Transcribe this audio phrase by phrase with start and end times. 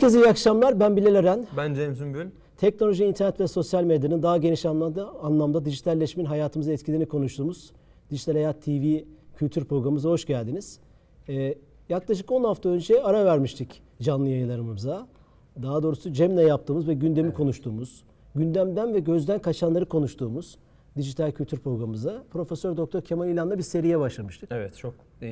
[0.00, 0.80] Herkese iyi akşamlar.
[0.80, 1.46] Ben Bilal Eren.
[1.56, 2.26] Ben Cem Sümbül.
[2.56, 7.72] Teknoloji, internet ve sosyal medyanın daha geniş anlamda, anlamda dijitalleşmenin hayatımıza etkilerini konuştuğumuz
[8.10, 8.98] Dijital Hayat TV
[9.36, 10.78] kültür programımıza hoş geldiniz.
[11.28, 11.54] Ee,
[11.88, 15.06] yaklaşık 10 hafta önce ara vermiştik canlı yayınlarımıza.
[15.62, 18.04] Daha doğrusu Cem'le yaptığımız ve gündemi konuştuğumuz,
[18.34, 20.58] gündemden ve gözden kaçanları konuştuğumuz
[20.96, 24.48] dijital kültür programımıza Profesör Doktor Kemal İlhan'la bir seriye başlamıştık.
[24.52, 25.28] Evet çok e,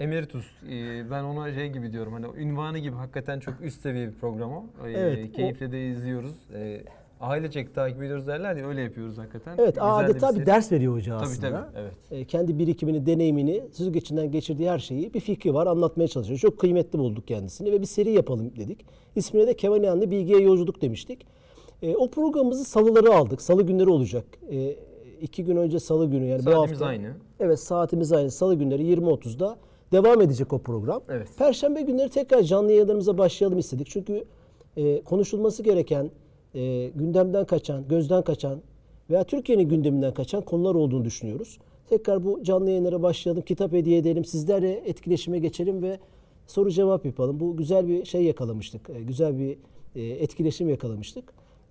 [0.00, 0.46] emeritus.
[0.70, 4.52] E, ben ona şey gibi diyorum hani ünvanı gibi hakikaten çok üst seviye bir program
[4.52, 4.64] o.
[4.86, 6.34] E, Evet, Keyifle de izliyoruz.
[6.54, 6.84] E,
[7.20, 9.54] ailecek takip ediyoruz derler ya öyle yapıyoruz hakikaten.
[9.58, 10.46] Evet, Güzel de adeta bir, seri.
[10.46, 11.50] ders veriyor hoca Tabii aslında.
[11.50, 11.92] tabii evet.
[12.10, 16.38] E, kendi birikimini, deneyimini, süzgecinden geçirdiği her şeyi bir fikri var anlatmaya çalışıyor.
[16.38, 18.86] Çok kıymetli bulduk kendisini ve bir seri yapalım dedik.
[19.16, 21.26] İsmine de Kemal İnanlı Bilgiye Yolculuk demiştik.
[21.82, 23.42] E, o programımızı salıları aldık.
[23.42, 24.24] Salı günleri olacak.
[24.50, 24.76] E,
[25.20, 26.86] iki gün önce salı günü yani bu Saatimiz hafta.
[26.86, 27.12] aynı.
[27.40, 28.30] Evet saatimiz aynı.
[28.30, 29.56] Salı günleri 20.30'da
[29.92, 31.02] devam edecek o program.
[31.08, 31.28] Evet.
[31.38, 33.86] Perşembe günleri tekrar canlı yayınlarımıza başlayalım istedik.
[33.90, 34.24] Çünkü
[34.76, 36.10] e, konuşulması gereken,
[36.54, 38.60] e, gündemden kaçan, gözden kaçan
[39.10, 41.58] veya Türkiye'nin gündeminden kaçan konular olduğunu düşünüyoruz.
[41.88, 45.98] Tekrar bu canlı yayınlara başlayalım, kitap hediye edelim, sizlerle etkileşime geçelim ve
[46.46, 47.40] soru cevap yapalım.
[47.40, 49.56] Bu güzel bir şey yakalamıştık, e, güzel bir
[49.96, 51.24] e, etkileşim yakalamıştık.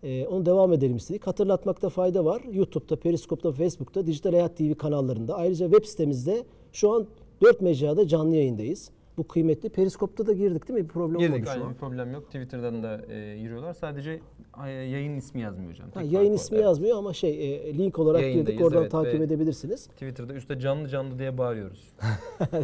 [0.03, 1.27] E, onu devam edelim istedik.
[1.27, 2.41] Hatırlatmakta fayda var.
[2.51, 5.35] YouTube'da, Periskop'ta, Facebook'ta, Dijital Hayat TV kanallarında.
[5.35, 6.43] Ayrıca web sitemizde
[6.73, 7.07] şu an
[7.41, 8.91] 4 mecrada canlı yayındayız.
[9.17, 9.69] Bu kıymetli.
[9.69, 10.83] Periskop'ta da girdik değil mi?
[10.83, 11.69] Bir problem Girdik olmadı şu an.
[11.73, 12.25] bir problem yok.
[12.25, 13.73] Twitter'dan da e, giriyorlar.
[13.73, 14.19] Sadece
[14.65, 15.87] e, yayın ismi yazmıyor hocam.
[15.93, 16.43] Ha, Tek yayın fark o.
[16.43, 16.65] ismi Evet.
[16.65, 18.65] yazmıyor ama şey e, link olarak Yayındayız, girdik.
[18.65, 19.87] Oradan evet, takip ve- edebilirsiniz.
[19.87, 21.93] Twitter'da üstte canlı canlı diye bağırıyoruz.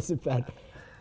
[0.02, 0.44] Süper.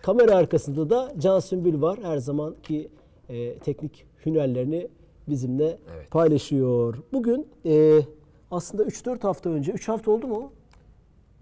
[0.01, 1.99] Kamera arkasında da Can Sümbül var.
[2.03, 2.89] Her zamanki
[3.29, 4.87] e, teknik hünerlerini
[5.29, 6.11] bizimle Evet.
[6.11, 6.97] paylaşıyor.
[7.13, 7.99] Bugün e,
[8.51, 10.51] aslında 3-4 hafta önce, 3 hafta oldu mu?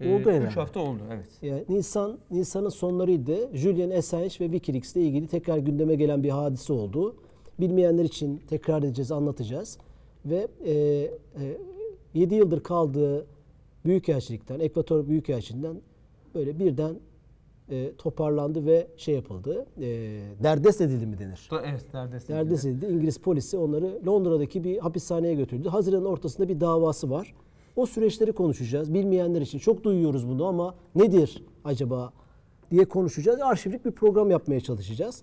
[0.00, 0.46] E, Oldu herhalde.
[0.46, 1.26] Üç hafta oldu evet.
[1.42, 3.56] Yani Nisan Nisan'ın sonlarıydı.
[3.56, 7.16] Julian Assange ve WikiLeaks ile ilgili tekrar gündeme gelen bir hadise oldu.
[7.60, 9.78] Bilmeyenler için tekrar edeceğiz, anlatacağız.
[10.26, 11.10] Ve e, e,
[12.14, 13.26] 7 yıldır kaldığı
[13.84, 15.76] Büyükelçilikten, Ekvator Büyükelçiliğinden
[16.34, 16.94] böyle birden
[17.70, 19.66] e, toparlandı ve şey yapıldı.
[19.80, 19.86] E,
[20.42, 21.48] derdest edildi mi denir?
[21.64, 22.34] Evet neredeyse.
[22.34, 22.86] Derdest edildi.
[22.86, 25.68] İngiliz polisi onları Londra'daki bir hapishaneye götürdü.
[25.68, 27.34] Haziran'ın ortasında bir davası var.
[27.76, 28.94] O süreçleri konuşacağız.
[28.94, 32.12] Bilmeyenler için çok duyuyoruz bunu ama nedir acaba
[32.70, 33.40] diye konuşacağız.
[33.40, 35.22] Arşivlik bir program yapmaya çalışacağız.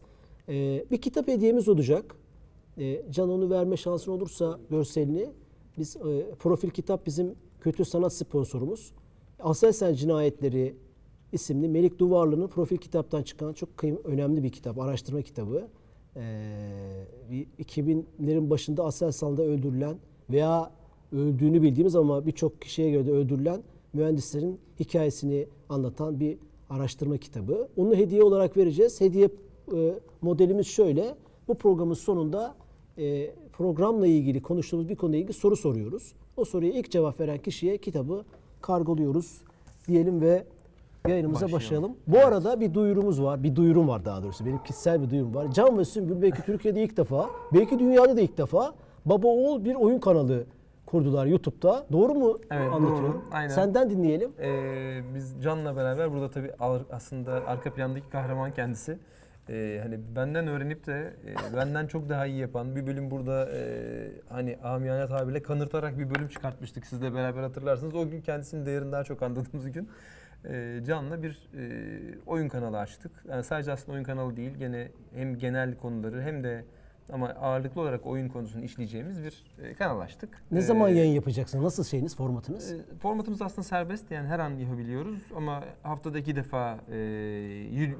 [0.50, 2.16] Ee, bir kitap hediyemiz olacak.
[2.78, 5.30] Ee, Can onu verme şansın olursa görselini.
[5.78, 8.92] Biz e, profil kitap bizim kötü sanat sponsorumuz.
[9.40, 10.76] Aselsan Cinayetleri
[11.36, 15.68] isimli Melik Duvarlı'nın profil kitaptan çıkan çok kıym- önemli bir kitap, araştırma kitabı.
[16.16, 16.22] Ee,
[17.32, 19.96] bir 2000'lerin başında Aselsan'da öldürülen
[20.30, 20.72] veya
[21.12, 23.64] öldüğünü bildiğimiz ama birçok kişiye göre de öldürülen
[23.94, 26.38] mühendislerin hikayesini anlatan bir
[26.70, 27.68] araştırma kitabı.
[27.78, 29.02] Onu hediye olarak vereceğiz.
[29.02, 29.30] Hediye
[29.76, 31.16] e, modelimiz şöyle.
[31.48, 32.56] Bu programın sonunda
[32.98, 36.14] e, programla ilgili konuştuğumuz bir konuyla ilgili soru soruyoruz.
[36.38, 38.26] O soruya ilk cevap veren kişiye kitabı
[38.62, 39.42] kargoluyoruz
[39.88, 40.46] diyelim ve
[41.08, 41.60] yayınımıza Başlayalım.
[41.60, 41.96] başlayalım.
[42.08, 43.44] Bu arada bir duyurumuz var.
[43.44, 44.46] Bir duyurum var daha doğrusu.
[44.46, 45.52] Benim kişisel bir duyurum var.
[45.54, 48.74] Can ve Sümbül belki Türkiye'de ilk defa, belki dünyada da ilk defa
[49.06, 50.44] baba oğul bir oyun kanalı
[50.86, 51.86] kurdular YouTube'da.
[51.92, 53.14] Doğru mu Evet, anlatıyorum?
[53.14, 53.22] doğru.
[53.32, 53.50] Aynen.
[53.50, 54.32] Senden dinleyelim.
[54.42, 56.52] Ee, biz Can'la beraber burada tabii
[56.92, 58.98] aslında arka plandaki kahraman kendisi.
[59.50, 61.14] Ee, hani benden öğrenip de
[61.54, 63.60] e, benden çok daha iyi yapan bir bölüm burada e,
[64.30, 67.96] hani amiyane tabirle kanırtarak bir bölüm çıkartmıştık sizle beraber hatırlarsınız.
[67.96, 69.90] O gün kendisinin değerini daha çok anladığımız gün
[70.50, 71.64] e, Can'la bir e,
[72.26, 73.12] oyun kanalı açtık.
[73.30, 76.66] Yani sadece aslında oyun kanalı değil gene hem genel konuları hem de
[77.14, 80.30] ama ağırlıklı olarak oyun konusunu işleyeceğimiz bir e, kanal açtık.
[80.52, 81.64] Ne Ee, zaman yayın yapacaksın?
[81.64, 82.72] Nasıl şeyiniz, formatınız?
[82.72, 86.96] e, Formatımız aslında serbest yani her an yapabiliyoruz ama haftada iki defa e,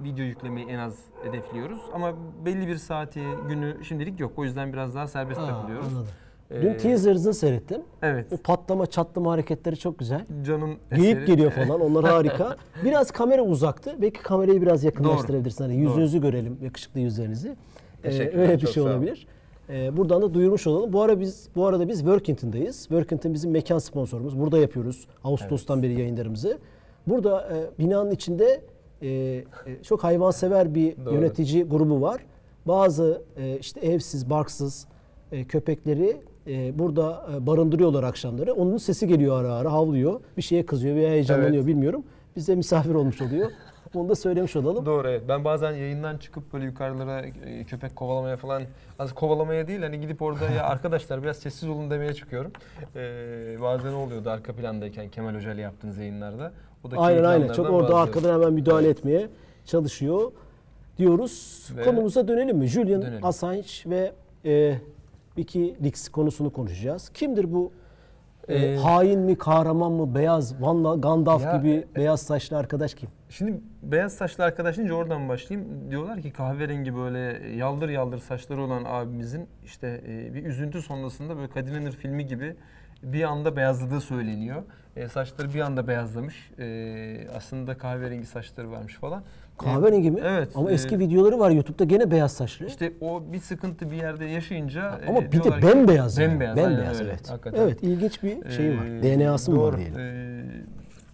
[0.04, 1.82] video yüklemeyi en az hedefliyoruz.
[1.94, 2.14] Ama
[2.46, 5.88] belli bir saati günü şimdilik yok o yüzden biraz daha serbest Aa, takılıyoruz.
[5.88, 6.08] anladım.
[6.52, 7.82] Ee, Dün teaser'ınızı seyrettim.
[8.02, 8.26] Evet.
[8.34, 10.26] O patlama, çatlama hareketleri çok güzel.
[10.46, 11.26] Can'ın Geyik eseri.
[11.26, 11.82] geliyor falan.
[11.82, 12.56] Onlar harika.
[12.84, 13.96] Biraz kamera uzaktı.
[14.02, 15.64] Belki kamerayı biraz yakınlaştırabilirsin.
[15.64, 17.56] Hani yüzünüzü görelim, yakışıklı yüzlerinizi.
[18.04, 19.28] Ee, Teşekkürler, öyle bir şey olabilir.
[19.70, 20.94] Ee, buradan da duyurmuş olalım.
[20.94, 22.80] Bu ara biz bu arada biz Workington'dayız.
[22.80, 24.40] Workington bizim mekan sponsorumuz.
[24.40, 26.58] Burada yapıyoruz Ağustos'tan beri yayınlarımızı.
[27.08, 28.62] Burada e, binanın içinde
[29.02, 29.44] e, e,
[29.84, 31.14] çok hayvansever bir Doğru.
[31.14, 32.22] yönetici grubu var.
[32.68, 34.88] Bazı e, işte evsiz, barksız
[35.32, 38.54] e, köpekleri e, burada e, barındırıyorlar akşamları.
[38.54, 40.20] Onun sesi geliyor ara ara havlıyor.
[40.38, 41.68] Bir şeye kızıyor veya heyecanlanıyor Evet.
[41.68, 42.04] bilmiyorum.
[42.36, 43.52] Bize misafir olmuş oluyor.
[43.96, 44.86] Onu da söylemiş olalım.
[44.86, 45.22] Doğru evet.
[45.28, 48.64] Ben bazen yayından çıkıp böyle yukarılara e, köpek kovalamaya falan
[49.00, 52.52] az kovalamaya değil hani gidip orada ya arkadaşlar biraz sessiz olun demeye çıkıyorum.
[52.96, 56.52] Ee, bazen oluyordu arka plandayken Kemal Hoca ile yaptığınız yayınlarda.
[56.84, 57.54] O da Aynen aynen.
[57.54, 58.02] Çok orada bazıları.
[58.02, 59.28] arkadan hemen müdahale etmeye
[59.66, 60.32] çalışıyor.
[60.98, 61.68] diyoruz.
[61.78, 62.68] Ve- Konumuza dönelim mi?
[62.68, 63.26] Julian Dönelim.
[63.26, 64.12] Assange ve
[64.46, 64.76] e,
[65.36, 67.10] Wikileaks konusunu konuşacağız.
[67.10, 67.72] Kimdir bu?
[68.48, 73.10] E, Ee, hain mi, kahraman mı, beyaz, Van Gandalf Ya, gibi beyaz saçlı arkadaş kim?
[73.30, 75.92] Şimdi beyaz saçlı arkadaş deyince oradan başlayayım.
[75.92, 81.48] Diyorlar ki kahverengi böyle yaldır yaldır saçları olan abimizin işte e, bir üzüntü sonrasında böyle
[81.50, 82.56] Kadir İnanır filmi gibi
[83.04, 84.64] bir anda beyazladığı söyleniyor.
[84.96, 86.52] E, saçları bir anda beyazlamış.
[86.60, 89.24] E, aslında kahverengi saçları varmış falan.
[89.58, 90.20] Kahverengi mi?
[90.24, 90.50] Evet.
[90.56, 92.66] Ama e, eski videoları var YouTube'da gene beyaz saçlı.
[92.68, 96.18] İşte o bir sıkıntı bir yerde yaşayınca Ama e, bir de ki- bembeyaz.
[96.18, 96.32] yani.
[96.32, 96.58] Bembeyaz.
[96.58, 97.30] Bembeyaz öyle, evet.
[97.30, 97.62] hakikaten.
[97.62, 98.86] Evet ilginç bir şey var.
[98.86, 100.00] Ee, DNA'sı mı var diyelim.
[100.00, 100.44] Ee,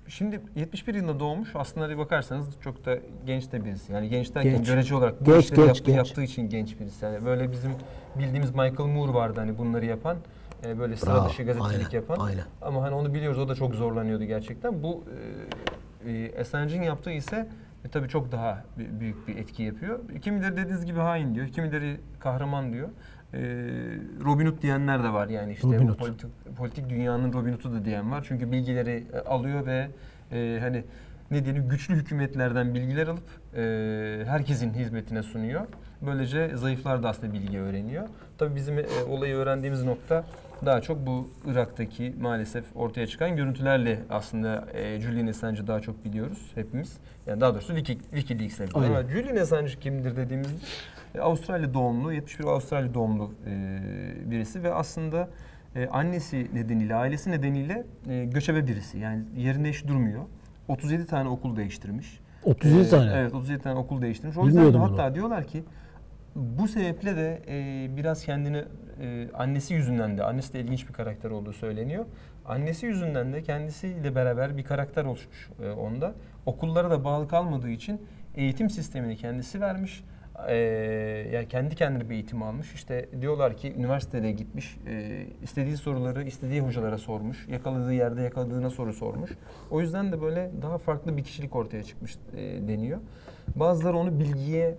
[0.07, 1.49] şimdi 71 yılında doğmuş.
[1.55, 3.93] Aslında bir bakarsanız çok da genç de birisi.
[3.93, 4.67] Yani genç derken Genç.
[4.67, 5.97] görece olarak bu Genç, işleri genç, yaptığı, genç.
[5.97, 7.05] yaptığı için genç birisi.
[7.05, 7.71] Yani böyle bizim
[8.19, 10.17] bildiğimiz Michael Moore vardı hani bunları yapan.
[10.65, 12.17] e, böyle sıra Bravo, dışı gazetecilik aynen, yapan.
[12.19, 12.43] aynen.
[12.61, 14.83] Ama hani onu biliyoruz o da çok zorlanıyordu gerçekten.
[14.83, 15.03] Bu
[16.07, 17.47] e, e, Assange'in yaptığı ise
[17.85, 18.63] e, tabii çok daha
[18.99, 19.99] büyük bir etki yapıyor.
[20.21, 22.89] Kimileri dediğiniz gibi hain diyor, kimileri kahraman diyor.
[23.33, 23.39] E,
[24.23, 25.97] Robin Hood diyenler de var yani işte Robin Hood.
[25.97, 28.25] politik, politik dünyanın Robin Hood'u da diyen var.
[28.27, 29.87] Çünkü bilgileri e, alıyor ve
[30.31, 30.83] e, hani
[31.31, 33.23] ne diyelim güçlü hükümetlerden bilgiler alıp
[33.55, 35.61] e, herkesin hizmetine sunuyor.
[36.01, 38.07] Böylece zayıflar da aslında bilgi öğreniyor.
[38.37, 40.23] Tabii bizim e, olayı öğrendiğimiz nokta
[40.65, 46.51] daha çok bu Irak'taki maalesef ortaya çıkan görüntülerle aslında e, Julian Assange'ı daha çok biliyoruz
[46.55, 46.97] hepimiz.
[47.27, 48.89] Yani daha doğrusu Wiki, Wikileaks'le biliyoruz.
[48.89, 50.53] Ama Julian Assange kimdir dediğimizde
[51.15, 53.51] e, Avustralya doğumlu, 71 Avustralya doğumlu e,
[54.31, 55.29] birisi ve aslında
[55.75, 58.99] e, annesi nedeniyle, ailesi nedeniyle e, göçebe birisi.
[58.99, 60.21] Yani yerinde hiç durmuyor.
[60.67, 62.19] 37 tane okul değiştirmiş.
[62.43, 63.11] 37 Ee, tane.
[63.15, 64.37] Evet 37 tane okul değiştirmiş.
[64.37, 65.63] O yüzden de Bilmiyordum hatta diyorlar ki
[66.35, 68.63] bu sebeple de e, biraz kendini
[69.01, 72.05] e, annesi yüzünden de annesi de ilginç bir karakter olduğu söyleniyor.
[72.45, 76.13] Annesi yüzünden de kendisiyle beraber bir karakter oluşmuş e, onda.
[76.45, 78.01] Okullara da bağlı kalmadığı için
[78.35, 80.03] eğitim sistemini kendisi vermiş.
[80.47, 80.55] E,
[81.33, 82.73] yani kendi kendine bir eğitim almış.
[82.73, 88.93] İşte diyorlar ki üniversitede gitmiş, e, istediği soruları istediği hocalara sormuş, yakaladığı yerde yakaladığına soru
[88.93, 89.31] sormuş.
[89.71, 92.99] O yüzden de böyle daha farklı bir kişilik ortaya çıkmış e, deniyor.
[93.55, 94.75] Bazıları onu bilgiye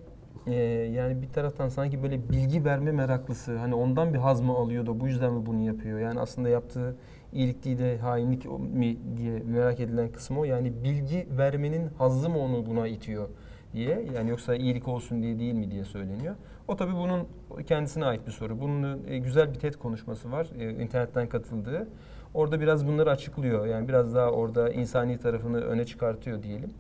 [0.47, 0.55] e,
[0.95, 5.01] yani bir taraftan sanki böyle bilgi verme meraklısı, hani ondan bir haz mı alıyor da
[5.01, 5.99] bu yüzden mi bunu yapıyor?
[6.01, 6.97] Yani aslında yaptığı
[7.33, 10.45] iyilik değil de hainlik mi diye merak edilen kısmı o.
[10.45, 13.29] Yani bilgi vermenin hazzı mı onu buna itiyor
[13.73, 14.07] diye.
[14.15, 16.35] Yani yoksa iyilik olsun diye değil mi diye söyleniyor.
[16.69, 17.29] O tabii bunun
[17.67, 18.61] kendisine ait bir soru.
[18.61, 20.47] Bunun e, güzel bir TED konuşması var.
[20.59, 21.89] e, internetten katıldığı.
[22.35, 23.67] Orada biraz bunları açıklıyor.
[23.67, 26.71] Yani biraz daha orada insani tarafını öne çıkartıyor diyelim.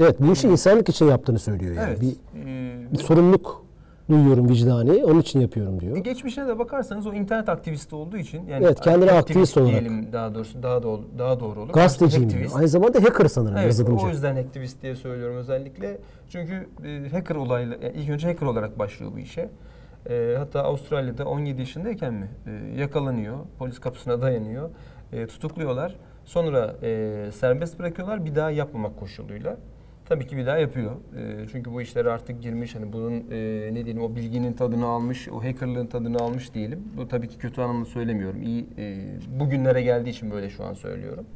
[0.00, 1.86] Evet bu işi insanlık için yaptığını söylüyor yani.
[1.88, 2.00] Evet.
[2.00, 2.12] Bir,
[2.46, 3.62] e, bir sorumluluk
[4.10, 5.04] duyuyorum vicdani.
[5.04, 5.96] Onun için yapıyorum diyor.
[5.96, 9.70] E, Geçmişine de bakarsanız o internet aktivisti olduğu için yani Evet, kendine aktivist olarak.
[9.70, 11.72] diyelim daha doğrusu daha doğru daha doğru olur.
[11.72, 12.32] Gazeteciyim diyor.
[12.40, 12.56] Aktivist.
[12.56, 14.06] Aynı zamanda hacker sanırım Evet, yazılımcı.
[14.06, 15.98] o yüzden aktivist diye söylüyorum özellikle.
[16.28, 19.48] Çünkü e, hacker olayla yani ilk önce hacker olarak başlıyor bu işe.
[20.10, 24.70] E, hatta Avustralya'da 17 yaşındayken mi e, yakalanıyor, polis kapısına dayanıyor,
[25.12, 25.96] e, tutukluyorlar.
[26.24, 29.56] Sonra e, serbest bırakıyorlar bir daha yapmamak koşuluyla.
[30.12, 30.92] Tabii ki bir daha yapıyor.
[30.92, 35.28] E, çünkü bu işlere artık girmiş hani bunun e, ne diyelim o bilginin tadını almış,
[35.28, 36.84] o hackerlığın tadını almış diyelim.
[36.96, 38.42] Bu tabii ki kötü anlamda söylemiyorum.
[38.42, 39.04] İyi e,
[39.40, 41.26] bugünlere geldiği için böyle şu an söylüyorum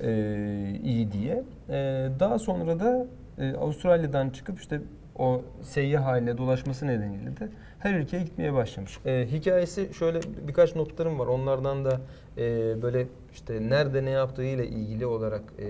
[0.00, 1.44] e, iyi diye.
[1.68, 1.74] E,
[2.20, 3.06] daha sonra da
[3.38, 4.80] e, Avustralya'dan çıkıp işte
[5.18, 7.48] o seyyah haline dolaşması nedeniyle de
[7.78, 8.98] her ülkeye gitmeye başlamış.
[9.06, 11.26] E, hikayesi şöyle birkaç notlarım var.
[11.26, 12.00] Onlardan da
[12.38, 12.42] e,
[12.82, 15.66] böyle işte nerede ne yaptığıyla ilgili olarak e,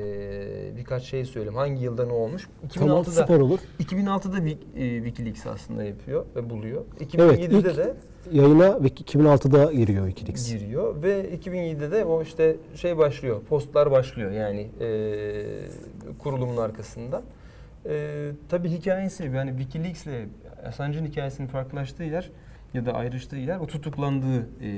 [0.76, 1.56] birkaç şey söyleyeyim.
[1.56, 2.49] Hangi yılda ne olmuş?
[2.75, 3.58] Tamam 2006'da süper olur.
[3.80, 6.85] 2006'da Wik- e, WikiLeaks aslında yapıyor ve buluyor.
[7.00, 7.94] Evet 2007'de ilk de
[8.32, 10.52] yayına 2006'da giriyor Wikileaks.
[10.52, 14.88] giriyor ve 2007'de de o işte şey başlıyor, postlar başlıyor yani e,
[16.18, 17.23] kurulumun arkasında.
[17.88, 20.26] E, tabii hikayesi yani WikiLeaks ile
[20.66, 22.30] Assange'ın hikayesinin farklılaştığı yer
[22.75, 24.68] ya da ayrıştığı yer o tutuklandığı e,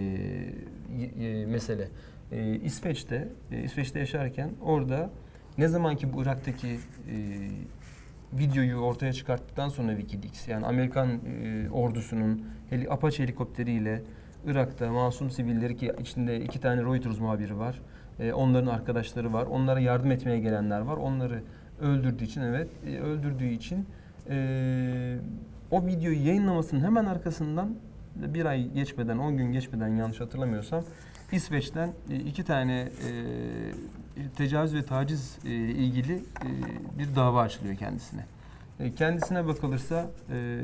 [1.21, 1.89] e, mesele.
[2.33, 5.11] E, İsveç'te, e, İsveç'te yaşarken orada
[5.59, 6.77] ne zaman ki bu Irak'taki e,
[8.33, 14.03] videoyu ortaya çıkarttıktan sonra WikiLeaks yani Amerikan e, ordusunun heli, Apache helikopteriyle
[14.47, 17.81] Irak'ta masum sivilleri ki içinde iki tane Reuters muhabiri var.
[18.21, 19.47] E, onların arkadaşları var.
[19.47, 20.97] Onlara yardım etmeye gelenler var.
[20.97, 21.43] Onları
[21.81, 23.87] öldürdüğü için evet e, öldürdüğü için
[24.31, 25.17] e,
[25.71, 27.75] o videoyu yayınlamasının hemen arkasından
[28.17, 30.85] bir ay geçmeden 10 gün geçmeden yanlış hatırlamıyorsam
[31.33, 36.49] İsveç'ten e, iki tane e, tecavüz ve taciz e, ilgili e,
[36.99, 38.27] bir dava açılıyor kendisine.
[38.81, 40.61] E, Kendisine bakılırsa, e,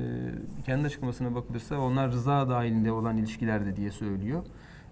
[0.67, 4.45] kendi açıklamasına bakılırsa onlar rıza dahilinde olan ilişkilerde diye söylüyor.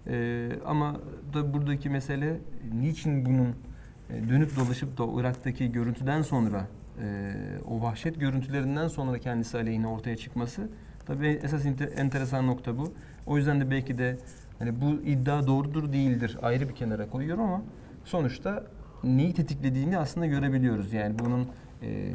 [0.07, 0.95] E, ama
[1.33, 2.39] da buradaki mesele
[2.73, 3.55] niçin bunun
[4.09, 6.67] e, dönüp dolaşıp da Irak'taki görüntüden sonra
[7.01, 7.33] e,
[7.69, 10.69] o vahşet görüntülerinden sonra kendisi aleyhine ortaya çıkması
[11.05, 11.65] tabii esas
[11.97, 12.93] enteresan nokta bu.
[13.25, 14.17] O yüzden de belki de
[14.59, 17.61] hani bu iddia doğrudur değildir ayrı bir kenara koyuyorum ama
[18.03, 18.63] sonuçta
[19.03, 20.93] neyi tetiklediğini aslında görebiliyoruz.
[20.93, 21.47] Yani bunun
[21.81, 22.13] e,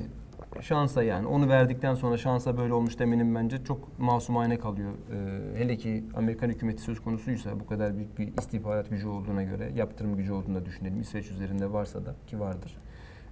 [0.61, 4.92] şansa yani onu verdikten sonra şansa böyle olmuş demenin bence çok masumane kalıyor.
[5.12, 9.73] E, hele ki Amerikan hükümeti söz konusuysa bu kadar büyük bir istihbarat gücü olduğuna göre
[9.76, 11.00] yaptırım gücü olduğunu da düşünelim.
[11.00, 12.78] İsveç üzerinde varsa da ki vardır.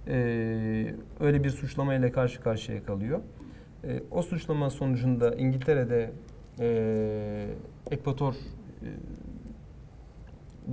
[0.07, 0.15] E,
[1.19, 3.19] öyle bir suçlamayla karşı karşıya kalıyor.
[3.83, 6.11] E, o suçlama sonucunda İngiltere'de
[6.59, 7.47] e,
[7.91, 8.35] Ekvator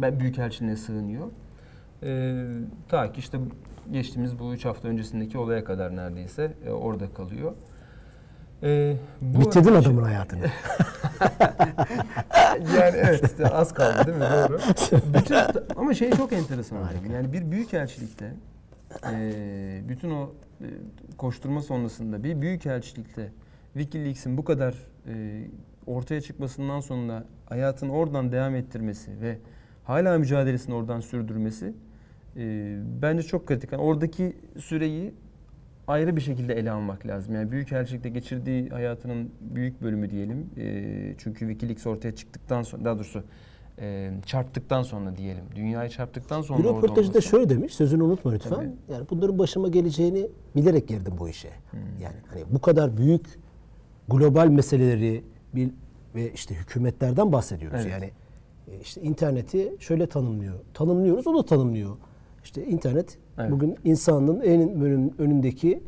[0.02, 1.30] e, Büyükelçiliğine sığınıyor.
[2.02, 2.44] E,
[2.88, 3.38] ta ki işte
[3.92, 7.52] geçtiğimiz bu üç hafta öncesindeki olaya kadar neredeyse e, orada kalıyor.
[8.62, 10.40] E, bu Bitirdin şey- adamın hayatını.
[12.76, 14.24] yani evet işte az kaldı değil mi?
[14.24, 14.58] Doğru.
[15.14, 15.36] Bütün,
[15.76, 17.14] ama şey çok enteresan hocam.
[17.14, 18.32] Yani bir büyükelçilikte
[19.12, 20.30] e, bütün o
[20.60, 20.66] e,
[21.18, 23.32] koşturma sonrasında bir büyükelçilikte
[23.72, 24.74] WikiLeaks'in bu kadar
[25.06, 25.44] e,
[25.86, 29.38] ortaya çıkmasından sonra hayatını oradan devam ettirmesi ve
[29.84, 31.74] hala mücadelesini oradan sürdürmesi
[32.36, 33.72] e, bence çok kritik.
[33.72, 35.14] Yani oradaki süreyi
[35.86, 37.34] ayrı bir şekilde ele almak lazım.
[37.34, 40.50] Yani büyükelçilikte geçirdiği hayatının büyük bölümü diyelim.
[40.56, 43.22] E, çünkü WikiLeaks ortaya çıktıktan sonra daha doğrusu
[43.80, 45.44] e, çarptıktan sonra diyelim.
[45.54, 47.22] Dünyayı çarptıktan sonra Bir olması.
[47.22, 48.50] şöyle demiş, sözünü unutma lütfen.
[48.50, 48.70] Tabii.
[48.92, 50.26] Yani bunların başıma geleceğini
[50.56, 51.50] bilerek girdim bu işe.
[51.70, 51.80] Hmm.
[52.02, 53.26] Yani hani bu kadar büyük
[54.08, 55.70] global meseleleri bir
[56.14, 57.80] ve işte hükümetlerden bahsediyoruz.
[57.82, 57.92] Evet.
[57.92, 58.10] Yani
[58.68, 60.54] e, işte interneti şöyle tanımlıyor.
[60.74, 61.90] Tanımlıyoruz, o da tanımlıyor.
[62.44, 63.50] İşte internet Evet.
[63.50, 65.80] bugün insanlığın en önün- önündeki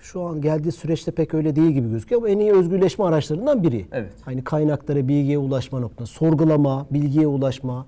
[0.00, 3.86] şu an geldiği süreçte pek öyle değil gibi gözüküyor ama en iyi özgürleşme araçlarından biri.
[3.92, 4.12] Evet.
[4.22, 7.86] Hani kaynaklara, bilgiye ulaşma noktası, sorgulama, bilgiye ulaşma,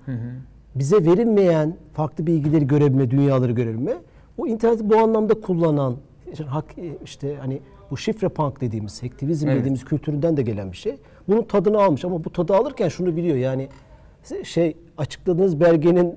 [0.75, 3.93] bize verilmeyen farklı bilgileri görebilme, dünyaları görebilme.
[4.37, 5.95] O interneti bu anlamda kullanan,
[6.43, 6.65] hak,
[7.03, 7.61] işte hani
[7.91, 9.59] bu şifre punk dediğimiz, hacktivizm Evet.
[9.59, 10.97] dediğimiz kültüründen de gelen bir şey.
[11.27, 13.69] Bunun tadını almış ama bu tadı alırken şunu biliyor yani
[14.43, 16.15] şey açıkladığınız belgenin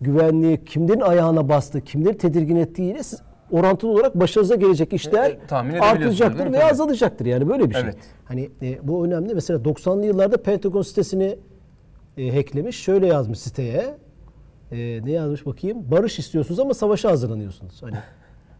[0.00, 5.38] güvenliği kimlerin ayağına bastı, kimleri tedirgin ettiğiyle siz orantılı olarak başarınıza gelecek işler E,
[5.76, 7.82] e, artacaktır veya azalacaktır yani böyle bir şey.
[7.82, 7.96] Evet.
[8.24, 9.34] Hani e, bu önemli.
[9.34, 11.36] Mesela 90'lı yıllarda Pentagon sitesini
[12.16, 12.76] e, hacklemiş.
[12.76, 13.94] Şöyle yazmış siteye.
[14.72, 15.90] E, ne yazmış bakayım?
[15.90, 17.82] Barış istiyorsunuz ama savaşa hazırlanıyorsunuz.
[17.82, 17.96] Hani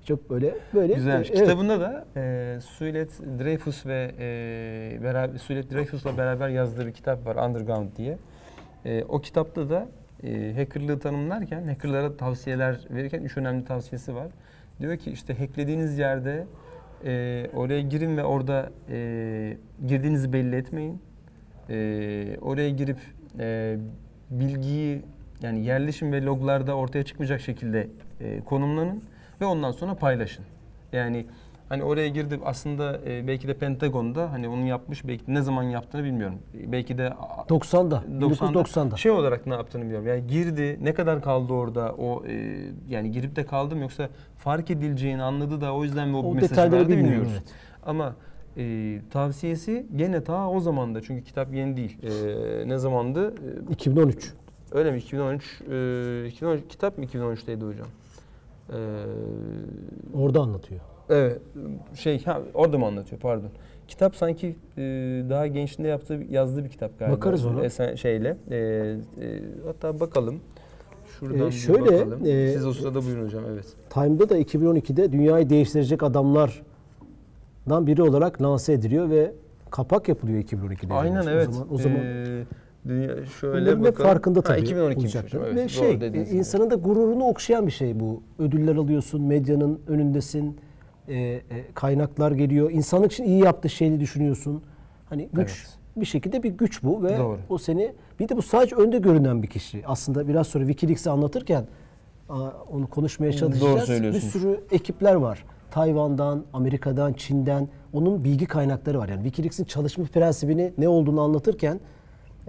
[0.06, 0.94] çok böyle böyle.
[0.94, 1.30] Güzelmiş.
[1.30, 1.42] e, evet.
[1.42, 7.48] Kitabında da e, Suilet Dreyfus ve e, beraber Suilet Dreyfus'la beraber yazdığı bir kitap var
[7.48, 8.18] Underground diye.
[8.84, 9.88] E, o kitapta da
[10.22, 14.26] e, hackerlığı tanımlarken, hackerlara tavsiyeler verirken üç önemli tavsiyesi var.
[14.80, 16.46] Diyor ki işte hacklediğiniz yerde
[17.04, 21.02] e, oraya girin ve orada e, girdiğinizi belli etmeyin.
[21.70, 22.98] E, oraya girip
[23.38, 23.76] e,
[24.30, 25.02] bilgiyi
[25.42, 27.88] yani yerleşim ve loglarda ortaya çıkmayacak şekilde
[28.20, 29.02] e, konumlanın
[29.40, 30.44] ve ondan sonra paylaşın.
[30.92, 31.26] Yani
[31.68, 36.04] hani oraya girdi aslında e, belki de Pentagon'da hani onu yapmış belki ne zaman yaptığını
[36.04, 36.38] bilmiyorum.
[36.60, 38.96] E, Belki de a- 90'da, 90'da 1990'da.
[38.96, 40.06] şey olarak ne yaptığını bilmiyorum.
[40.08, 42.56] Yani girdi ne kadar kaldı orada o e,
[42.88, 46.72] yani girip de kaldım yoksa fark edileceğini anladı da o yüzden mi o, O mesajı
[46.72, 47.32] verdi bilmiyorum, bilmiyoruz.
[47.32, 47.54] evet.
[47.86, 48.14] Ama
[48.56, 51.98] e, tavsiyesi gene ta o zamanda çünkü kitap yeni değil.
[52.02, 53.34] E, ne zamandı?
[53.70, 54.32] E, 2013.
[54.72, 54.98] Öyle mi?
[54.98, 57.86] 2013, e, 2013 kitap mı 2013'teydi hocam?
[58.72, 58.76] E,
[60.14, 60.80] Orada anlatıyor.
[61.10, 61.40] evet.
[61.94, 63.20] Şey ha, orada mı anlatıyor?
[63.20, 63.48] Pardon.
[63.88, 64.82] Kitap sanki e,
[65.30, 67.16] daha gençliğinde yaptığı yazdığı bir kitap galiba.
[67.16, 67.64] Bakarız ona.
[67.64, 68.36] Esen, şeyle.
[68.50, 68.96] E, e,
[69.66, 70.40] hatta bakalım.
[71.20, 72.26] Şuradan E, bir şöyle, bakalım.
[72.26, 73.42] e, Siz o sırada buyurun hocam.
[73.52, 73.64] Evet.
[73.90, 79.32] Time'da da 2012'de dünyayı değiştirecek adamlardan biri olarak lanse ediliyor ve
[79.70, 80.94] kapak yapılıyor 2012'de.
[80.94, 81.50] Aynen O evet.
[81.52, 82.42] zaman, o zaman E,
[82.88, 84.10] dünya şöyle Bunların bakalım.
[84.10, 85.38] farkında tabii Ha, 2012 olacaktır.
[85.40, 85.56] hocam.
[85.56, 86.18] Ve Evet, şey, doğru gibi.
[86.18, 88.22] insanın da gururunu okşayan bir şey bu.
[88.38, 90.56] Ödüller alıyorsun, medyanın önündesin,
[91.08, 91.42] e, e,
[91.74, 92.70] kaynaklar geliyor.
[92.70, 94.62] İnsanlık için iyi yaptığı şeyi düşünüyorsun.
[95.08, 95.78] Hani güç Evet.
[95.96, 97.38] bir şekilde bir güç bu ve Doğru.
[97.48, 99.82] o seni bir de bu sadece önde görünen bir kişi.
[99.86, 101.64] Aslında biraz sonra WikiLeaks'i anlatırken
[102.72, 103.76] onu konuşmaya çalışacağız.
[103.80, 104.24] bir söylüyorsunuz.
[104.32, 105.44] sürü ekipler var.
[105.70, 109.08] Tayvan'dan, Amerika'dan, Çin'den onun bilgi kaynakları var.
[109.08, 111.80] Yani WikiLeaks'in çalışma prensibini ne olduğunu anlatırken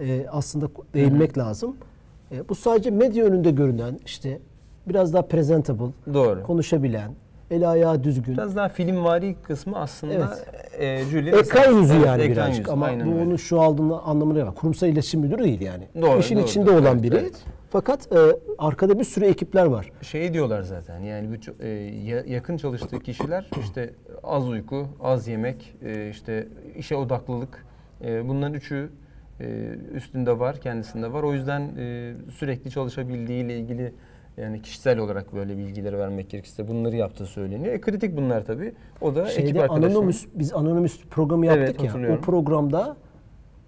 [0.00, 1.76] e, aslında değinmek lazım.
[2.32, 4.38] E, bu sadece medya önünde görünen işte
[4.88, 6.42] biraz daha presentable, Doğru.
[6.42, 7.10] konuşabilen,
[7.50, 8.34] el ayağı düzgün.
[8.34, 10.80] Biraz daha filmvari kısmı aslında Evet.
[10.80, 14.54] e, Julian ekran yüzü yani ekran birazcık yüzü, ama bu onun şu aldığını anlamına var.
[14.54, 15.88] Kurumsal iletişim müdürü değil yani.
[16.00, 16.74] Doğru, İşin doğru, içinde doğru.
[16.80, 17.16] olan Evet, biri.
[17.16, 17.44] evet.
[17.70, 18.16] Fakat e,
[18.58, 19.92] arkada bir sürü ekipler var.
[20.02, 21.68] Şey diyorlar zaten yani ço- e,
[22.10, 23.90] ya- yakın çalıştığı kişiler işte
[24.22, 27.66] az uyku, az yemek, e, işte işe odaklılık
[28.04, 28.90] e, bunların üçü
[29.94, 31.22] üstünde var, kendisinde var.
[31.22, 33.92] O yüzden e, sürekli çalışabildiği ile ilgili
[34.36, 37.74] Yani kişisel olarak böyle bilgileri vermek gerekirse bunları yaptığı söyleniyor.
[37.74, 38.72] E, kritik bunlar tabii.
[39.00, 39.92] O da ekip Şeyde arkadaşları.
[39.92, 42.16] Anonymous, biz Anonymous programı Evet, yaptık ya.
[42.16, 42.96] O programda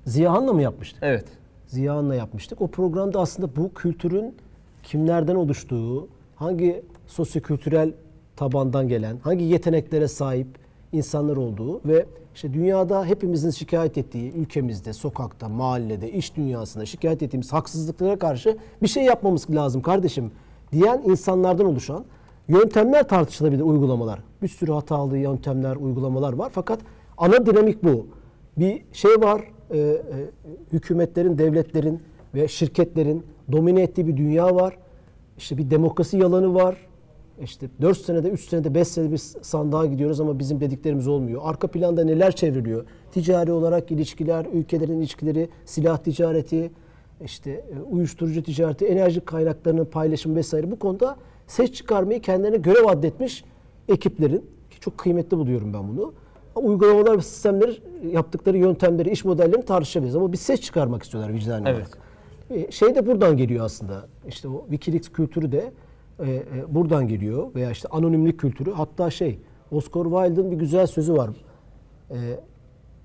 [0.05, 1.03] Ziyahan'la mı yapmıştık?
[1.03, 1.25] Evet.
[1.67, 2.61] Ziyahan'la yapmıştık.
[2.61, 4.35] O programda aslında bu kültürün
[4.83, 7.93] kimlerden oluştuğu, hangi sosyokültürel
[8.37, 10.47] tabandan gelen, hangi yeteneklere sahip
[10.93, 17.53] insanlar olduğu ve işte dünyada hepimizin şikayet ettiği ülkemizde, sokakta, mahallede, iş dünyasında şikayet ettiğimiz
[17.53, 20.31] haksızlıklara karşı bir şey yapmamız lazım kardeşim
[20.73, 22.05] diyen insanlardan oluşan
[22.49, 24.21] yöntemler tartışılabilir uygulamalar.
[24.43, 26.81] Bir sürü hatalı yöntemler, uygulamalar var fakat
[27.19, 28.07] ana dinamik bu.
[28.59, 29.99] Bir şey var, e, e,
[30.73, 32.03] hükümetlerin, devletlerin
[32.35, 34.79] ve şirketlerin domine ettiği bir dünya var.
[35.39, 36.77] İşte bir demokrasi yalanı var.
[37.43, 41.41] İşte 4 senede, 3 senede, 5 senede bir sandığa gidiyoruz ama bizim dediklerimiz olmuyor.
[41.45, 42.85] Arka planda neler çevriliyor?
[43.13, 46.71] Ticari olarak ilişkiler, ülkelerin ilişkileri, silah ticareti,
[47.25, 51.17] işte e, uyuşturucu ticareti, enerji kaynaklarının paylaşımı vesaire bu konuda
[51.47, 53.45] ses çıkarmayı kendilerine görev addetmiş
[53.89, 56.13] ekiplerin ki çok kıymetli buluyorum ben bunu.
[56.55, 57.77] Uygulamalar ve sistemleri,
[58.13, 61.77] yaptıkları yöntemleri, iş modellerini tartışabiliriz ama bir ses çıkarmak istiyorlar vicdani Evet.
[62.51, 62.69] olarak.
[62.69, 64.07] E, Şey de buradan geliyor aslında.
[64.29, 65.73] İşte o Wikileaks kültürü de
[66.25, 68.73] e, e, buradan geliyor veya işte anonimlik kültürü.
[68.73, 69.39] Hatta şey
[69.73, 71.31] Oscar Wilde'ın bir güzel sözü var.
[72.11, 72.17] E,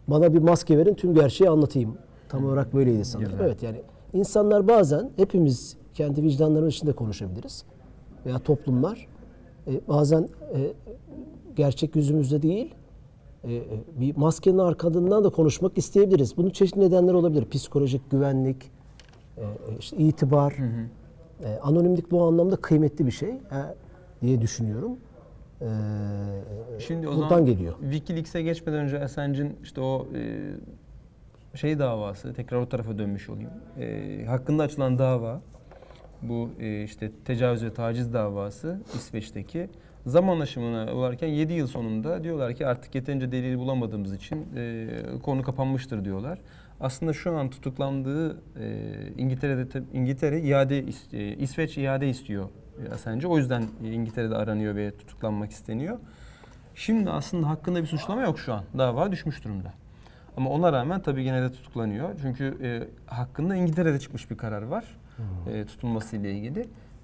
[0.08, 1.98] bana bir maske verin tüm gerçeği anlatayım.
[2.30, 3.32] Tam olarak böyleydi sanırım.
[3.32, 3.46] Güzel.
[3.46, 3.82] Evet yani
[4.14, 7.64] insanlar bazen hepimiz kendi vicdanlarımız içinde konuşabiliriz.
[8.26, 9.08] Veya toplumlar
[9.68, 10.74] e, bazen e,
[11.56, 12.76] gerçek yüzümüzde değil
[13.44, 13.64] e, e,
[14.00, 16.38] bir maskenin arkasından da konuşmak isteyebiliriz.
[16.38, 17.50] Bunun çeşitli nedenleri olabilir.
[17.50, 18.72] Psikolojik güvenlik,
[19.38, 19.48] e, e,
[19.80, 20.54] işte itibar,
[21.44, 23.40] e, anonimlik bu anlamda kıymetli bir şey e,
[24.22, 24.98] diye düşünüyorum.
[25.62, 25.68] E,
[26.80, 27.74] Şimdi o buradan zaman geliyor.
[27.82, 33.52] Wikileaks'e geçmeden önce Assange'in işte o e, şey davası tekrar o tarafa dönmüş olayım.
[33.80, 35.42] E, hakkında açılan dava
[36.22, 39.70] bu e, işte tecavüz ve taciz davası İsveç'teki
[40.06, 44.88] zaman aşımına uğrarken 7 yıl sonunda diyorlar ki artık yeterince delil bulamadığımız için e,
[45.24, 46.40] konu kapanmıştır diyorlar.
[46.86, 50.80] Aslında şu an tutuklandığı e, İngiltere'de İngiltere iade
[51.14, 52.50] e, İsveç iade istiyor
[52.94, 53.28] Assange.
[53.28, 56.00] O yüzden e, İngiltere'de aranıyor ve tutuklanmak isteniyor.
[56.76, 58.64] Şimdi aslında hakkında bir suçlama yok şu an.
[58.78, 59.74] Dava düşmüş durumda.
[60.38, 62.10] Ama ona rağmen tabii gene de tutuklanıyor.
[62.22, 64.86] Çünkü e, hakkında İngiltere'de çıkmış bir karar var.
[65.54, 66.60] E, tutulması ile ilgili.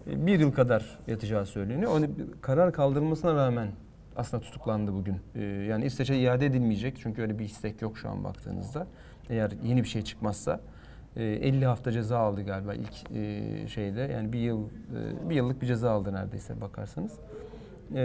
[0.07, 1.91] E, bir yıl kadar yatacağı söyleniyor.
[1.97, 2.05] Onu
[2.41, 3.67] karar kaldırılmasına rağmen
[4.15, 5.17] aslında tutuklandı bugün.
[5.35, 6.97] E, yani İsveç'e iade edilmeyecek.
[7.01, 8.87] Çünkü öyle bir istek yok şu an baktığınızda.
[9.31, 10.59] Eğer yeni bir şey çıkmazsa.
[11.15, 13.99] E, 50 hafta ceza aldı galiba ilk e, şeyde.
[14.13, 17.11] Yani bir yıl e, bir yıllık bir ceza aldı neredeyse bakarsanız.
[17.95, 18.01] E,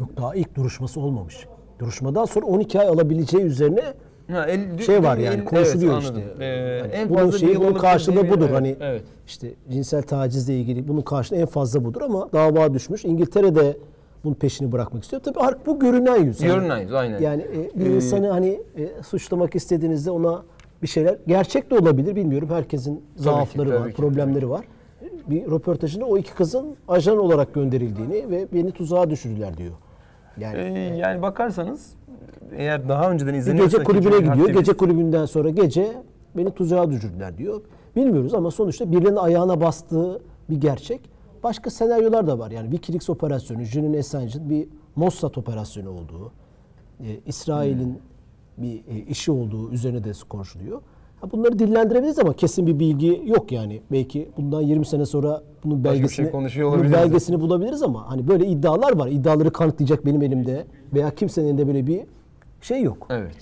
[0.00, 1.46] Yok daha ilk duruşması olmamış.
[1.78, 3.82] Duruşmadan sonra 12 ay alabileceği üzerine
[4.30, 6.22] Ha, el- şey var el- yani evet, konuşuluyor anladım.
[6.32, 6.44] işte.
[6.44, 8.44] Ee, Hani en bunun fazla şeyi, bunun karşılığı budur.
[8.44, 9.02] evet, Hani evet.
[9.26, 13.04] işte cinsel tacizle ilgili bunun karşılığı en fazla budur ama dava düşmüş.
[13.04, 13.76] İngiltere'de
[14.24, 15.22] bunun peşini bırakmak istiyor.
[15.22, 16.40] Tabii bu görünen yüz.
[16.42, 17.20] Yani- Görünen yüz, aynen.
[17.20, 20.42] Yani e, bir Ee, insanı hani e, suçlamak istediğinizde ona
[20.82, 22.48] bir şeyler gerçek de olabilir bilmiyorum.
[22.50, 24.64] Herkesin zaafları tabii var, ki, problemleri var.
[25.30, 29.72] Bir röportajında o iki kızın ajan olarak gönderildiğini ve beni tuzağa düşürdüler diyor.
[30.38, 31.92] Yani Ee, yani bakarsanız
[32.56, 34.48] eğer daha önceden bir izleniyorsa gece ki kulübüne gidiyor.
[34.48, 35.92] aktivist- Gece kulübünden sonra gece
[36.36, 37.60] beni tuzağa düşürdüler diyor.
[37.96, 41.09] Bilmiyoruz ama sonuçta birilerinin ayağına bastığı bir gerçek.
[41.42, 42.50] Başka senaryolar da var.
[42.50, 46.32] Yani Wikileaks operasyonu, Julian Assange'in bir Mossad operasyonu olduğu,
[47.00, 47.98] e, İsrail'in
[48.58, 50.82] bir e, işi olduğu üzerine de konuşuluyor.
[51.20, 53.80] Ha, bunları dillendirebiliriz ama kesin bir bilgi yok yani.
[53.92, 58.46] Belki bundan 20 sene sonra bunun şey belgesini, konuşuyor bunun belgesini bulabiliriz ama hani böyle
[58.46, 59.08] iddialar var.
[59.08, 62.00] İddiaları kanıtlayacak benim elimde veya kimsenin elinde böyle bir
[62.60, 63.06] şey yok.
[63.10, 63.36] Evet.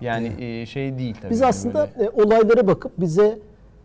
[0.00, 1.30] Yani e, şey değil tabii.
[1.30, 3.38] Biz yani aslında böyle- e, olaylara bakıp bize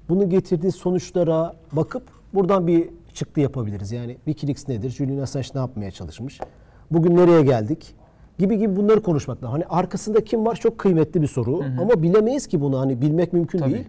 [0.09, 2.03] bunu getirdiği sonuçlara bakıp
[2.33, 3.91] buradan bir çıktı yapabiliriz.
[3.91, 4.89] Yani Wikileaks nedir?
[4.89, 6.39] Julian Assange ne yapmaya çalışmış?
[6.91, 7.95] Bugün nereye geldik?
[8.39, 9.51] Gibi gibi bunları konuşmak lazım.
[9.51, 11.63] Hani arkasında kim var çok kıymetli bir soru.
[11.81, 12.79] Ama bilemeyiz ki bunu.
[12.79, 13.73] Hani bilmek mümkün Tabii.
[13.73, 13.85] değil.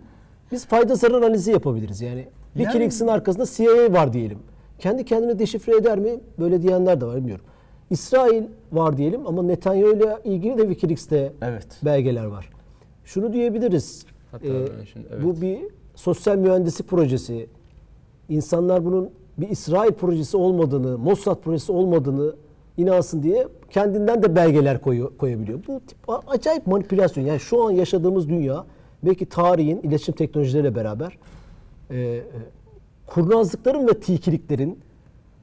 [0.53, 2.01] Biz fayda zarar analizi yapabiliriz.
[2.01, 4.39] Yani Wikileaks'in arkasında CIA var diyelim.
[4.79, 6.11] Kendi kendine deşifre eder mi?
[6.39, 7.45] Böyle diyenler de var bilmiyorum.
[7.91, 11.67] İsrail var diyelim ama Netanyahu ile ilgili de Wikileaks'te Evet.
[11.85, 12.51] belgeler var.
[13.05, 14.07] Şunu diyebiliriz.
[14.33, 15.25] Hatta Ee, şimdi- evet.
[15.25, 15.59] Bu bir
[15.95, 17.47] sosyal mühendislik projesi.
[18.29, 22.35] İnsanlar bunun bir İsrail projesi olmadığını, Mossad projesi olmadığını
[22.77, 25.59] inansın diye kendinden de belgeler koyu- koyabiliyor.
[25.69, 27.25] Bu tip acayip manipülasyon.
[27.25, 28.65] Yani şu an yaşadığımız dünya
[29.05, 31.19] belki tarihin iletişim teknolojileriyle beraber
[31.91, 32.23] e, e,
[33.07, 34.79] kurnazlıkların ve tilkiliklerin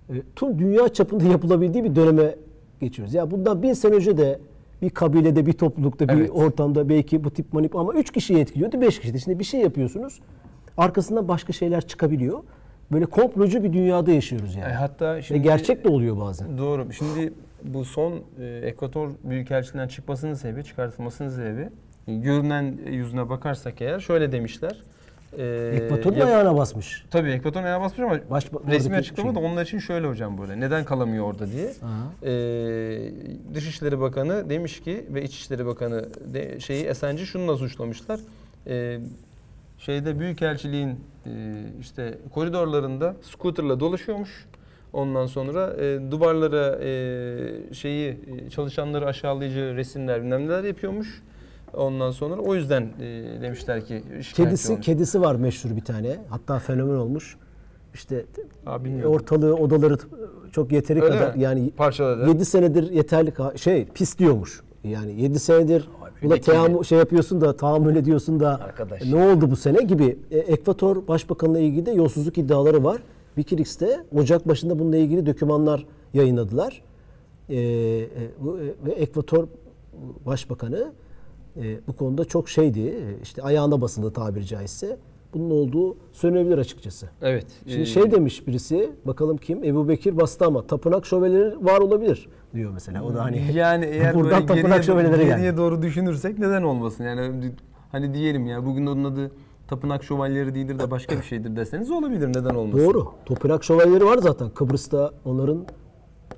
[0.09, 2.35] e, tüm dünya çapında yapılabildiği bir döneme
[2.81, 3.13] geçiyoruz.
[3.13, 4.39] Ya bundan bin sene önce de
[4.81, 6.31] bir kabilede, bir toplulukta, bir Evet.
[6.33, 9.19] ortamda belki bu tip manip ama üç kişiyi etkiliyordu, beş kişi.
[9.19, 10.19] Şimdi bir şey yapıyorsunuz,
[10.77, 12.39] arkasından başka şeyler çıkabiliyor.
[12.95, 14.73] Böyle komplocu bir dünyada yaşıyoruz E, yani.
[14.73, 16.57] hatta Ve şimdi gerçek de oluyor bazen.
[16.57, 16.93] Doğru.
[16.93, 21.69] Şimdi bu son e, Ekvator Büyükelçiliğinden çıkmasının sebebi, çıkartılmasının sebebi
[22.07, 24.83] e, görünen yüzüne bakarsak eğer şöyle demişler.
[25.37, 27.05] E, Ekvator'un yap- ayağına basmış.
[27.11, 29.49] Tabii Ekvator'un ayağına basmış ama Baş, resmi açıklama da şey.
[29.51, 30.59] onlar için şöyle hocam böyle.
[30.59, 31.67] Neden kalamıyor orada diye.
[31.83, 32.29] Aha.
[32.29, 32.33] Ee,
[33.53, 38.19] Dışişleri Bakanı demiş ki ve İçişleri Bakanı de, şeyi Esenci şununla suçlamışlar.
[38.67, 38.99] Ee,
[39.77, 40.89] şeyde Büyükelçiliğin
[41.25, 41.29] e,
[41.81, 44.45] işte koridorlarında scooterla dolaşıyormuş.
[44.93, 48.09] Ondan sonra e, duvarlara e, şeyi
[48.45, 51.21] e, çalışanları aşağılayıcı resimler bilmem neler yapıyormuş.
[51.73, 53.03] Ondan sonra o yüzden e,
[53.41, 54.85] demişler ki Kedisi olmuş.
[54.85, 56.17] kedisi var meşhur bir tane.
[56.29, 57.37] Hatta fenomen olmuş.
[57.93, 58.25] İşte
[58.65, 59.13] Aa, bilmiyorum.
[59.13, 59.97] ortalığı odaları
[60.51, 61.41] çok yeteri Öyle kadar mi?
[61.41, 62.29] yani Parçaladı.
[62.29, 64.61] 7 senedir yeterli şey pis diyormuş.
[64.83, 65.89] Yani 7 senedir
[66.25, 69.01] buna teamül şey yapıyorsun da tahammül ediyorsun da Arkadaş.
[69.05, 70.19] ne oldu bu sene gibi.
[70.31, 73.01] E, Ekvator Başbakanı'na ilgili de yolsuzluk iddiaları var.
[73.35, 76.81] Wikileaks'te Ocak başında bununla ilgili dokümanlar yayınladılar.
[77.49, 78.07] E, e, e,
[78.85, 79.47] ve Ekvator
[80.25, 80.91] Başbakanı
[81.57, 82.79] e, bu konuda çok şeydi.
[82.79, 84.97] e, işte ayağına basıldı tabiri caizse.
[85.35, 87.09] Bunun olduğu söylenebilir açıkçası.
[87.21, 87.45] Evet.
[87.67, 89.63] Şimdi e, şey demiş birisi, bakalım kim?
[89.63, 93.03] Ebu Bekir bastı ama tapınak şövalyeleri var olabilir diyor mesela.
[93.03, 97.03] O da hani yani eğer buradan böyle tapınak şövalyeleri geriye doğru düşünürsek neden olmasın?
[97.03, 97.51] Yani
[97.91, 99.31] hani diyelim ya bugün onun adı
[99.67, 102.27] tapınak şövalyeleri değildir de başka bir şeydir deseniz olabilir.
[102.27, 102.85] Neden olmasın?
[102.85, 103.07] Doğru.
[103.25, 104.49] Tapınak şövalyeleri var zaten.
[104.49, 105.65] Kıbrıs'ta onların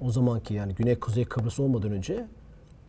[0.01, 2.27] o zamanki yani Güney Kuzey Kıbrıs olmadan önce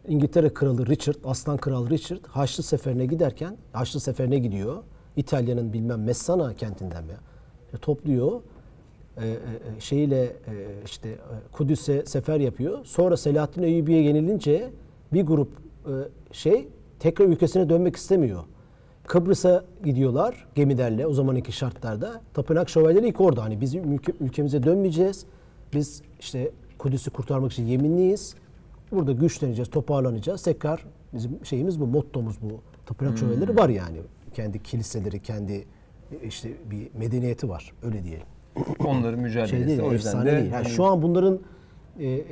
[0.08, 4.82] İngiltere Kralı Richard, Aslan Kral Richard Haçlı Seferi'ne giderken Haçlı Seferi'ne gidiyor.
[5.18, 7.12] İtalya'nın bilmem Messana kentinden mi?
[7.74, 8.40] E, topluyor.
[9.16, 10.32] E, e, e, şeyle e,
[10.84, 11.18] işte
[11.52, 12.84] Kudüs'e sefer yapıyor.
[12.84, 14.70] Sonra Selahaddin Eyyubi'ye yenilince
[15.12, 15.48] bir grup
[15.86, 15.92] e,
[16.32, 18.42] şey tekrar ülkesine dönmek istemiyor.
[19.06, 22.20] Kıbrıs'a gidiyorlar gemilerle o zamanki şartlarda.
[22.34, 23.42] Tapınak şövalyeleri ilk orada.
[23.44, 25.24] Hani biz ülke- ülkemize dönmeyeceğiz.
[25.74, 28.34] Biz işte Kudüs'ü kurtarmak için yeminliyiz.
[28.92, 30.42] Burada güçleneceğiz, toparlanacağız.
[30.42, 32.60] Tekrar bizim şeyimiz bu, mottomuz bu.
[32.86, 33.98] Tapınak şövalyeleri var yani.
[34.34, 35.64] Kendi kiliseleri, kendi
[36.22, 37.72] işte bir medeniyeti var.
[37.82, 38.26] Öyle diyelim.
[38.86, 39.56] Onların mücadelesi.
[39.56, 40.36] Şey değil, o yüzden de değil.
[40.38, 41.38] Yani hani şu an bunların
[41.98, 42.24] e, e,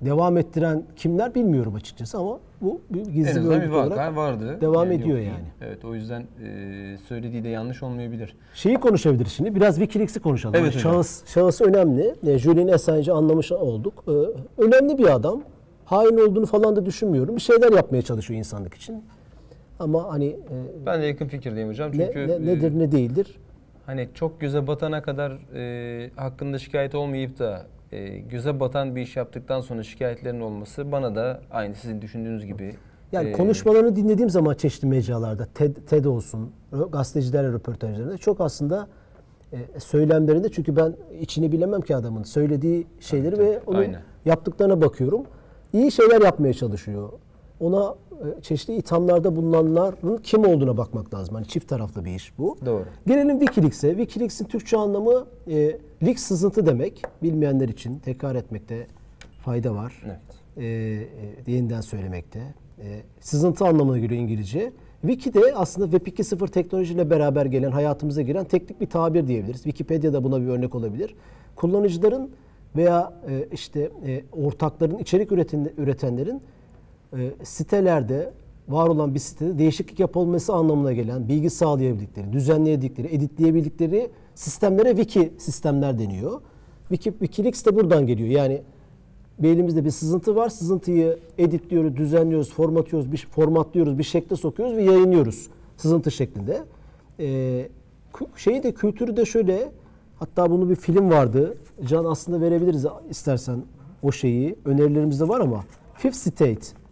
[0.00, 4.58] devam ettiren kimler bilmiyorum açıkçası ama bu bir gizli bir örgüt olarak vardı.
[4.60, 5.28] devam yok ediyor değil.
[5.28, 5.44] yani.
[5.60, 8.36] Evet o yüzden e, söylediği de yanlış olmayabilir.
[8.54, 9.54] Şeyi konuşabiliriz şimdi.
[9.54, 10.54] Biraz Wikileaks'i konuşalım.
[10.54, 12.14] Evet Yani şahıs, şahıs önemli.
[12.26, 14.04] E, Julian Assange'i anlamış olduk.
[14.08, 14.12] E,
[14.62, 15.42] önemli bir adam.
[15.84, 17.36] Hain olduğunu falan da düşünmüyorum.
[17.36, 19.04] Bir şeyler yapmaya çalışıyor insanlık için.
[19.78, 21.90] Ama hani e, Ben de yakın fikirdeyim hocam.
[21.94, 23.38] ne, Çünkü ne- e, nedir ne değildir.
[23.86, 29.16] hani çok göze batana kadar e, hakkında şikayet olmayıp da e, göze batan bir iş
[29.16, 32.74] yaptıktan sonra şikayetlerin olması bana da aynı sizin düşündüğünüz gibi
[33.12, 36.50] Yani e, konuşmalarını dinlediğim zaman çeşitli mecralarda, TED, TED olsun,
[36.92, 38.88] gazetecilerle röportajlarında çok aslında
[39.52, 44.00] e, söylemlerinde çünkü ben içini bilemem ki adamın söylediği şeyleri ve onun aynen.
[44.24, 45.22] yaptıklarına bakıyorum.
[45.72, 47.08] İyi şeyler yapmaya çalışıyor.
[47.60, 47.94] Ona e,
[48.42, 51.34] çeşitli ithamlarda bulunanların kim olduğuna bakmak lazım.
[51.34, 52.56] Hani çift taraflı bir iş bu.
[52.66, 52.84] Doğru.
[53.06, 53.88] Gelelim Wikileaks'e.
[53.90, 57.02] Wikileaks'in Türkçe anlamı e, leak sızıntı demek.
[57.22, 58.86] Bilmeyenler için tekrar etmekte
[59.44, 60.18] fayda var Evet.
[60.56, 60.64] e,
[61.48, 62.38] e, yeniden söylemekte.
[62.78, 64.72] E, sızıntı anlamına geliyor İngilizce.
[65.00, 69.62] Wiki de aslında Web 2.0 teknolojiyle beraber gelen, hayatımıza giren teknik bir tabir diyebiliriz.
[69.62, 71.14] Wikipedia da buna bir örnek olabilir.
[71.56, 72.30] Kullanıcıların
[72.76, 76.40] veya e, işte e, ortakların, içerik üreten, üretenlerin e,
[77.42, 78.32] sitelerde
[78.68, 85.98] var olan bir sitede değişiklik yapılması anlamına gelen bilgi sağlayabildikleri, düzenleyebildikleri, editleyebildikleri sistemlere wiki sistemler
[85.98, 86.40] deniyor.
[86.88, 88.28] Wiki, Wikileaks de buradan geliyor.
[88.28, 88.62] Yani
[89.42, 90.48] elimizde bir sızıntı var.
[90.48, 96.64] Sızıntıyı editliyoruz, düzenliyoruz, formatıyoruz, bir formatlıyoruz, bir şekle sokuyoruz ve yayınlıyoruz sızıntı şeklinde.
[97.20, 97.68] Ee,
[98.36, 99.72] şeyi de kültürü de şöyle.
[100.18, 101.56] Hatta bunu bir film vardı.
[101.84, 103.62] Can aslında verebiliriz istersen
[104.02, 104.56] o şeyi.
[104.64, 106.83] Önerilerimiz de var ama Fifth State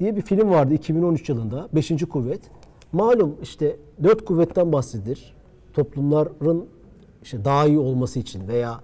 [0.00, 1.68] diye bir film vardı 2013 yılında.
[1.72, 2.40] Beşinci kuvvet.
[2.92, 5.34] Malum işte dört kuvvetten bahsedilir.
[5.72, 6.66] Toplumların
[7.22, 8.80] işte daha iyi olması için veya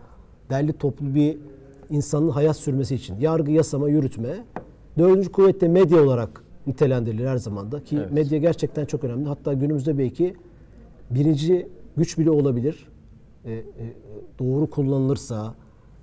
[0.50, 1.38] derli toplu bir
[1.90, 3.20] insanın hayat sürmesi için.
[3.20, 4.44] Yargı, yasama, yürütme.
[4.98, 7.84] Dördüncü kuvvette medya olarak nitelendirilir her zaman da.
[7.84, 8.12] Ki Evet.
[8.12, 9.28] medya gerçekten çok önemli.
[9.28, 10.34] Hatta günümüzde belki
[11.10, 12.88] birinci güç bile olabilir.
[13.44, 13.64] Ee, e,
[14.38, 15.54] doğru kullanılırsa,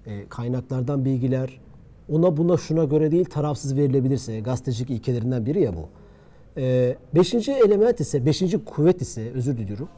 [0.06, 1.60] e, kaynaklardan bilgiler
[2.10, 5.90] ona buna şuna göre değil tarafsız verilebilirse gazetecilik ilkelerinden biri ya bu.
[6.58, 9.90] Ee, beşinci element ise, beşinci kuvvet ise özür diliyorum.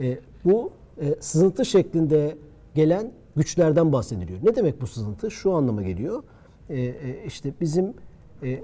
[0.00, 2.36] E, bu e, sızıntı şeklinde
[2.74, 4.38] gelen güçlerden bahsediliyor.
[4.42, 5.30] Ne demek bu sızıntı?
[5.30, 6.22] Şu anlama geliyor.
[6.70, 7.94] E, e, işte bizim
[8.42, 8.60] e,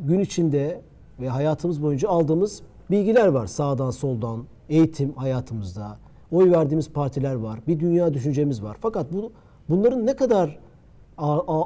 [0.00, 0.80] gün içinde
[1.20, 3.46] ve hayatımız boyunca aldığımız bilgiler var.
[3.46, 5.98] Sağdan soldan, eğitim hayatımızda,
[6.32, 8.76] oy verdiğimiz partiler var, bir dünya düşüncemiz var.
[8.80, 9.32] Fakat bu
[9.68, 10.58] bunların ne kadar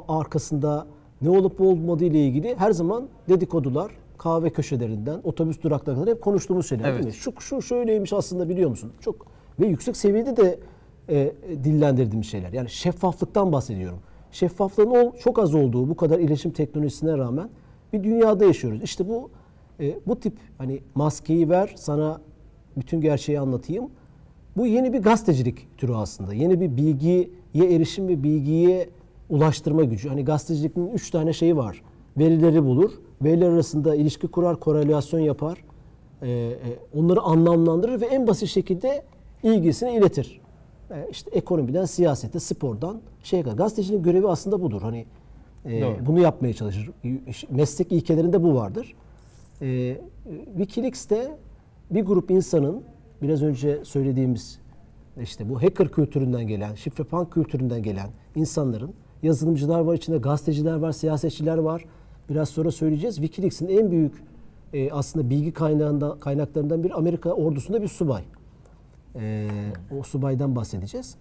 [0.07, 0.85] arkasında
[1.21, 6.89] ne olup olmadığı ile ilgili her zaman dedikodular, kahve köşelerinden, otobüs duraklarından hep konuştuğumuz şeyler
[6.89, 6.97] Evet.
[7.03, 7.13] değil mi?
[7.13, 8.91] Şu, şu şöyleymiş aslında biliyor musun?
[9.01, 9.25] Çok
[9.59, 10.59] ve yüksek seviyede de
[11.09, 11.31] e,
[11.63, 12.53] dillendirdiğimiz şeyler.
[12.53, 13.99] Yani şeffaflıktan bahsediyorum.
[14.31, 17.49] Şeffaflığın ol- çok az olduğu bu kadar iletişim teknolojisine rağmen
[17.93, 18.83] bir dünyada yaşıyoruz.
[18.83, 19.29] İşte bu
[19.79, 22.21] e, bu tip hani maskeyi ver sana
[22.77, 23.89] bütün gerçeği anlatayım.
[24.57, 26.33] Bu yeni bir gazetecilik türü aslında.
[26.33, 28.89] Yeni bir bilgiye erişim ve bilgiye
[29.33, 30.09] ulaştırma gücü.
[30.09, 31.81] Hani gazetecilik'in üç tane şeyi var.
[32.17, 32.91] Verileri bulur,
[33.23, 35.63] veriler arasında ilişki kurar, korelasyon yapar,
[36.21, 36.57] e, e,
[36.95, 39.03] onları anlamlandırır ve en basit şekilde
[39.43, 40.41] ilgisini iletir.
[40.91, 43.57] E, işte ekonomiden, siyasete, spordan şeye kadar.
[43.57, 44.81] Gazetecinin görevi aslında budur.
[44.81, 45.05] Hani
[45.65, 46.05] e, Doğru.
[46.05, 46.91] bunu yapmaya çalışır.
[47.49, 48.95] Meslek ilkelerinde bu vardır.
[49.61, 49.97] E,
[50.57, 51.37] Wikileaks'te
[51.91, 52.83] bir grup insanın
[53.21, 54.59] biraz önce söylediğimiz
[55.21, 58.93] işte bu hacker kültüründen gelen, şifre punk kültüründen gelen insanların
[59.23, 61.85] yazılımcılar var içinde, gazeteciler var, siyasetçiler var.
[62.29, 63.15] Biraz sonra söyleyeceğiz.
[63.15, 64.13] Wikileaks'in en büyük
[64.73, 68.23] e, aslında bilgi kaynağından, kaynaklarından bir Amerika ordusunda bir subay.
[69.15, 69.47] E,
[69.99, 71.15] o subaydan bahsedeceğiz.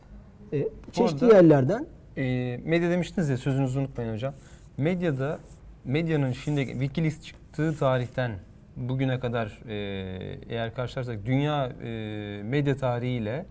[0.53, 1.87] E, çeşitli arada- yerlerden
[2.17, 4.35] E, medya demiştiniz ya sözünüzü unutmayın hocam.
[4.77, 5.39] Medyada
[5.85, 8.33] medyanın şimdi Wikileaks çıktığı tarihten
[8.77, 9.75] bugüne kadar e,
[10.49, 11.89] eğer karşılarsak dünya e,
[12.45, 13.47] medya tarihiyle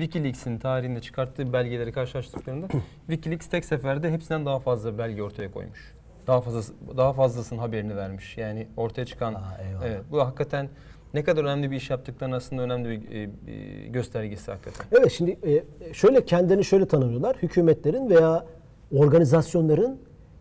[0.00, 2.68] Wikileaks'in tarihinde çıkarttığı belgeleri karşılaştırdıklarında
[3.06, 5.94] Wikileaks tek seferde hepsinden daha fazla belge ortaya koymuş.
[6.26, 8.38] Daha fazla daha fazlasının haberini vermiş.
[8.38, 10.68] Yani ortaya çıkan Aa, evet bu hakikaten
[11.14, 14.86] ne kadar önemli bir iş yaptıklarının aslında önemli bir e, e, göstergesi hakikaten.
[14.92, 17.36] Evet şimdi e, şöyle kendilerini şöyle tanımlıyorlar.
[17.36, 18.46] Hükümetlerin veya
[18.92, 19.98] organizasyonların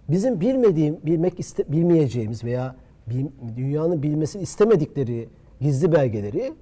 [0.10, 2.76] bizim bilmediğim, bilmek iste, bilmeyeceğimiz veya
[3.10, 5.30] bil- dünyanın bilmesini istemedikleri
[5.62, 6.54] gizli belgeleri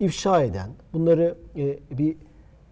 [0.00, 2.16] ifşa eden, bunları e, bir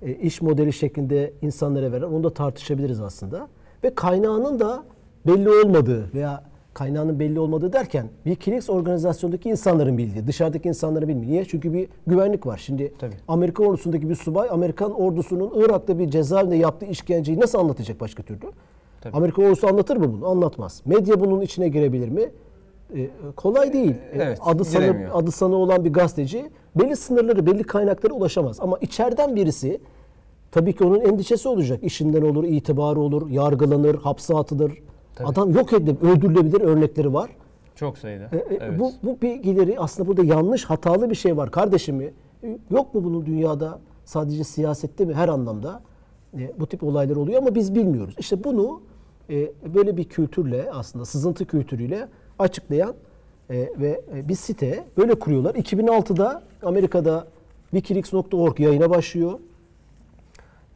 [0.02, 3.48] e, iş modeli şeklinde insanlara veren, onu da tartışabiliriz aslında.
[3.84, 4.82] Ve kaynağının da
[5.26, 11.32] belli olmadığı veya kaynağının belli olmadığı derken Wikileaks organizasyondaki insanların bildiği, dışarıdaki insanların bilmiyor.
[11.32, 11.44] Niye?
[11.44, 12.58] Çünkü bir güvenlik var.
[12.58, 13.14] Şimdi Tabii.
[13.28, 18.40] Amerikan ordusundaki bir subay Amerikan ordusunun Irak'ta bir cezaevinde yaptığı işkenceyi nasıl anlatacak başka türlü?
[19.00, 19.16] Tabii.
[19.16, 20.28] Amerikan ordusu anlatır mı bunu?
[20.28, 20.82] Anlatmaz.
[20.84, 22.30] Medya bunun içine girebilir mi?
[22.96, 23.94] Ee, kolay değil.
[24.12, 28.60] Ee, evet, adı sanı adı sanı olan bir gazeteci belli sınırları, belli kaynaklara ulaşamaz.
[28.60, 29.80] Ama içeriden birisi
[30.50, 31.78] tabii ki onun endişesi olacak.
[31.82, 34.72] İşinden olur, itibarı olur, yargılanır, hapse atılır.
[35.14, 35.28] Tabii.
[35.28, 37.30] Adam yok edilebilir, öldürülebilir örnekleri var.
[37.74, 38.24] Çok sayıda.
[38.24, 38.80] E, e, evet.
[38.80, 42.12] Bu, bu bilgileri aslında burada yanlış, hatalı bir şey var kardeşim mi?
[42.44, 45.82] E, Yok mu bunun dünyada sadece siyasette mi her anlamda
[46.38, 48.14] e, bu tip olaylar oluyor ama biz bilmiyoruz.
[48.18, 48.80] İşte bunu
[49.30, 52.94] e, böyle bir kültürle aslında sızıntı kültürüyle açıklayan
[53.50, 55.54] e, ve e, bir site böyle kuruyorlar.
[55.54, 57.26] 2006'da Amerika'da
[57.70, 59.38] wikileaks.org yayına başlıyor.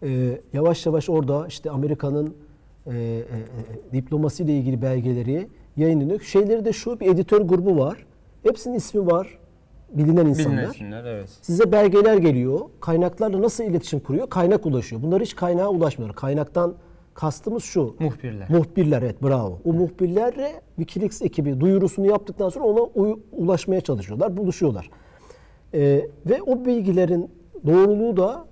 [0.03, 2.35] E, yavaş yavaş orada işte Amerika'nın
[2.87, 3.22] e, e, e,
[3.92, 6.20] diplomasi ile ilgili belgeleri yayınlanıyor.
[6.20, 8.07] Şeyleri de şu bir editör grubu var.
[8.42, 9.38] Hepsinin ismi var.
[9.92, 10.59] Bilinen insanlar.
[10.59, 11.29] Bilinen isimler evet.
[11.42, 12.61] Size belgeler geliyor.
[12.81, 14.31] Kaynaklarla nasıl iletişim kuruyor?
[14.31, 15.03] Kaynak ulaşıyor.
[15.03, 16.16] Bunlar hiç kaynağa ulaşmıyorlar.
[16.16, 16.75] Kaynaktan
[17.14, 17.96] kastımız şu.
[17.98, 18.51] Muhbirler.
[18.51, 19.59] Muhbirler evet bravo.
[19.64, 24.90] O muhbirlerle Wikileaks ekibi duyurusunu yaptıktan sonra ona ulaşmaya çalışıyorlar, buluşuyorlar.
[25.75, 27.31] Ee, ve o bilgilerin
[27.66, 28.46] doğruluğu da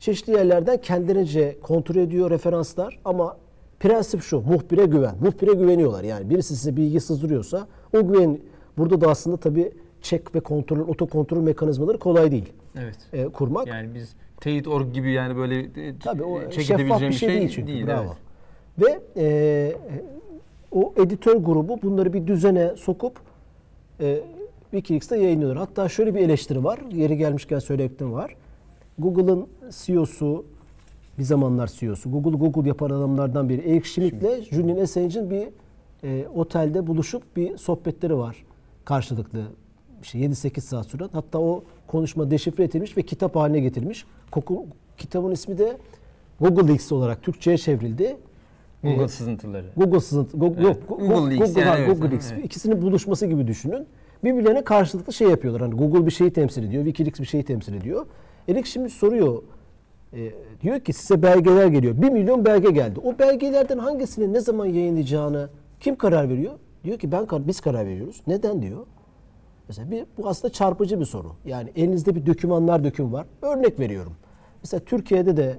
[0.00, 3.36] çeşitli yerlerden kendilerince kontrol ediyor referanslar ama
[3.80, 5.14] prensip şu muhbire güven.
[5.20, 8.38] Muhbire güveniyorlar yani birisi size bilgi sızdırıyorsa o güven
[8.78, 9.72] burada da aslında tabii
[10.06, 12.96] çek ve kontrol, otokontrol mekanizmaları kolay değil Evet.
[13.12, 13.66] e, kurmak.
[13.66, 17.48] Yani biz teyit.org gibi yani böyle e, Tabii o çek şeffaf bir edebileceğimiz şey, değil
[17.48, 17.86] çünkü.
[17.86, 18.04] Bravo.
[18.04, 18.16] evet.
[18.78, 19.72] Ve e,
[20.72, 23.20] o editör grubu bunları bir düzene sokup
[24.00, 24.20] e,
[24.70, 25.58] Wikileaks'te yayınlıyorlar.
[25.58, 26.80] Hatta şöyle bir eleştiri var.
[26.92, 28.36] Yeri gelmişken söyleyelim var.
[28.98, 30.44] Google'ın CEO'su
[31.18, 32.10] bir zamanlar CEO'su.
[32.10, 33.70] Google Google yapan adamlardan biri.
[33.70, 35.48] Eric Schmidt'le Julian Assange'in bir
[36.04, 38.44] e, otelde buluşup bir sohbetleri var.
[38.84, 39.42] Karşılıklı
[40.06, 41.08] işte 7-8 saat süren.
[41.12, 44.04] Hatta o konuşma deşifre edilmiş ve kitap haline getirilmiş.
[44.32, 44.66] Koku-
[44.98, 45.76] Kitabın ismi de
[46.40, 48.16] Google Leaks olarak Türkçe'ye çevrildi.
[48.82, 49.66] Google Ee, sızıntıları.
[49.76, 52.32] Google sızıntı, Google, Evet, yok, Google Google, Leaks Google, yani evet, Google Leaks.
[52.32, 52.44] evet.
[52.44, 53.86] İkisinin buluşması gibi düşünün.
[54.24, 55.62] Birbirlerine karşılıklı şey yapıyorlar.
[55.62, 58.06] Hani Google bir şeyi temsil ediyor, Wikileaks bir şeyi temsil ediyor.
[58.48, 59.42] Erik şimdi soruyor.
[60.12, 60.30] e,
[60.62, 62.02] diyor ki size belgeler geliyor.
[62.02, 63.00] Bir milyon belge geldi.
[63.04, 65.48] O belgelerden hangisini ne zaman yayınlayacağını
[65.80, 66.52] kim karar veriyor?
[66.84, 68.20] Diyor ki ben biz karar veriyoruz.
[68.26, 68.86] Neden diyor?
[69.68, 71.32] Mesela bir, bu aslında çarpıcı bir soru.
[71.44, 73.26] Yani elinizde bir dokümanlar döküm var.
[73.42, 74.12] Örnek veriyorum.
[74.62, 75.58] Mesela Türkiye'de de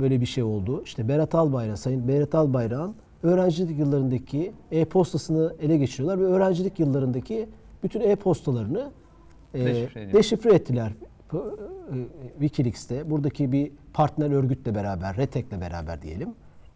[0.00, 0.82] böyle bir şey oldu.
[0.84, 7.48] İşte Berat Albayrak, Sayın Berat Albayrak'ın öğrencilik yıllarındaki e-postasını ele geçiriyorlar ve öğrencilik yıllarındaki
[7.82, 8.90] bütün e-postalarını
[9.54, 10.18] e, Deşifre ediyor.
[10.18, 10.92] deşifre ettiler.
[11.32, 11.36] e,
[12.40, 16.28] Wikileaks'te buradaki bir partner örgütle beraber, Retek'le beraber diyelim.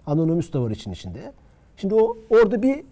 [0.07, 1.33] Anonymous da var için içinde.
[1.77, 2.85] Şimdi o orada bir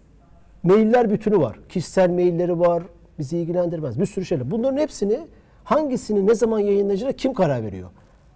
[0.63, 1.59] mailler bütünü var.
[1.69, 2.83] Kişisel mailleri var.
[3.19, 3.99] Bizi ilgilendirmez.
[3.99, 4.51] Bir sürü şeyler.
[4.51, 5.19] Bunların hepsini
[5.63, 7.89] hangisini ne zaman yayınlayacağına kim karar veriyor?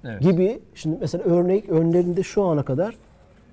[0.04, 0.22] Evet.
[0.22, 0.60] Gibi.
[0.76, 2.96] Şimdi mesela örnek önlerinde şu ana kadar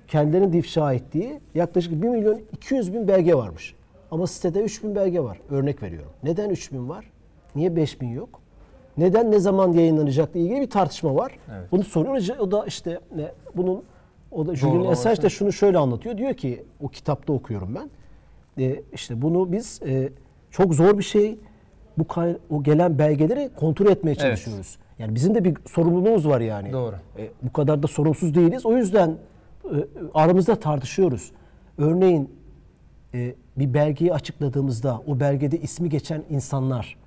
[0.07, 3.75] kendilerinin ifşa ettiği yaklaşık 1 milyon 200 bin belge varmış.
[4.11, 5.39] Ama sitede 3 bin belge var.
[5.49, 6.11] Örnek veriyorum.
[6.23, 7.11] Neden 3 bin var?
[7.55, 8.39] Niye 5 bin yok?
[8.97, 11.31] Neden ne zaman yayınlanacakla ilgili bir tartışma var.
[11.51, 11.71] Evet.
[11.71, 12.37] Bunu soruyor.
[12.39, 13.83] O da işte ne, bunun
[14.31, 14.91] o da Julian.
[14.91, 16.17] Assange de şunu şöyle anlatıyor.
[16.17, 17.89] Diyor ki o kitapta okuyorum ben.
[18.63, 20.09] E, işte bunu biz e,
[20.51, 21.39] çok zor bir şey.
[21.97, 22.05] Bu
[22.49, 24.21] o gelen belgeleri kontrol etmeye Evet.
[24.21, 24.77] çalışıyoruz.
[24.99, 26.73] Yani bizim de bir sorumluluğumuz var yani.
[26.73, 26.95] Doğru.
[27.17, 28.65] E, bu kadar da sorumsuz değiliz.
[28.65, 29.09] O yüzden
[29.65, 29.75] e,
[30.13, 31.31] aramızda tartışıyoruz.
[31.77, 32.29] Örneğin
[33.13, 36.97] e, bir belgeyi açıkladığımızda o belgede ismi geçen insanlar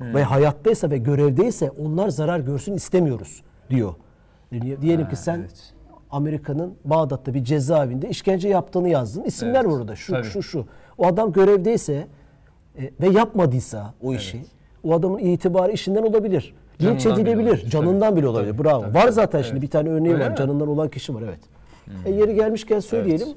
[0.00, 3.94] ve hayattaysa ve görevdeyse onlar zarar görsün istemiyoruz diyor.
[4.52, 5.74] Diye- Diyelim ki sen evet.
[6.10, 9.22] Amerika'nın Bağdat'ta bir cezaevinde işkence yaptığını yazdın.
[9.22, 9.96] İsimler Evet, orada.
[9.96, 10.26] Şu tabii.
[10.26, 10.66] şu şu.
[10.98, 12.06] O adam görevdeyse
[12.78, 14.40] e, ve yapmadıysa o işi
[14.84, 16.54] o adamın itibarı işinden olabilir.
[16.82, 17.70] Linç edilebilir.
[17.70, 18.64] Canından bile olabilir.
[18.64, 18.80] Bravo.
[18.82, 19.48] tabii, var tabii, zaten evet.
[19.48, 20.30] şimdi bir tane örneği Öyle var.
[20.30, 20.36] mi?
[20.36, 21.38] Canından olan kişi var evet.
[22.06, 23.28] E, yeri gelmişken söyleyelim.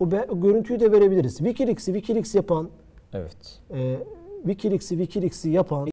[0.00, 1.36] O, be- o görüntüyü de verebiliriz.
[1.38, 2.68] WikiLeaks'i Wikileaks yapan
[3.12, 3.60] Evet.
[3.74, 3.96] e,
[4.42, 5.88] WikiLeaks'i WikiLeaks'i yapan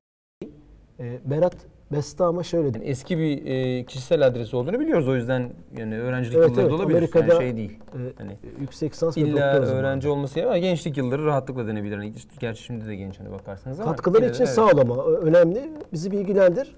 [0.99, 1.55] e, Berat
[1.91, 2.77] Bestama şöyle dedi.
[2.77, 6.71] Yani eski bir e, kişisel adresi olduğunu biliyoruz o yüzden yani öğrencilik Evet, yılları evet.
[6.71, 6.97] da olabilir.
[6.97, 7.79] Amerika'da, yani şey değil.
[7.93, 11.97] e, hani Yüksek lisans ve doktora öğrenci olması ya ama gençlik yılları rahatlıkla denebilir.
[11.97, 14.53] Hani gerçi şimdi de genç hani bakarsanız ama Katkıları için evet.
[14.53, 15.71] sağ ol ama Ö- önemli.
[15.93, 16.75] Bizi bilgilendir.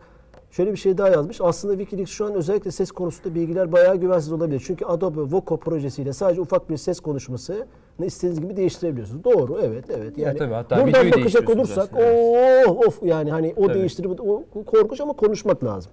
[0.52, 1.42] Şöyle bir şey daha yazmış.
[1.42, 4.64] Aslında Wikileaks şu an özellikle ses konusunda bilgiler bayağı güvensiz olabilir.
[4.68, 7.68] Çünkü Adobe Voco projesiyle sadece ufak bir ses konuşması
[8.00, 9.24] istediğiniz gibi değiştirebiliyorsunuz.
[9.24, 10.18] Doğru, evet, evet.
[10.18, 13.74] Yani tabii, hatta buradan bakacak olursak, aslında, of of yani hani o Tabii.
[13.80, 15.92] değiştirip o korkunç ama konuşmak lazım.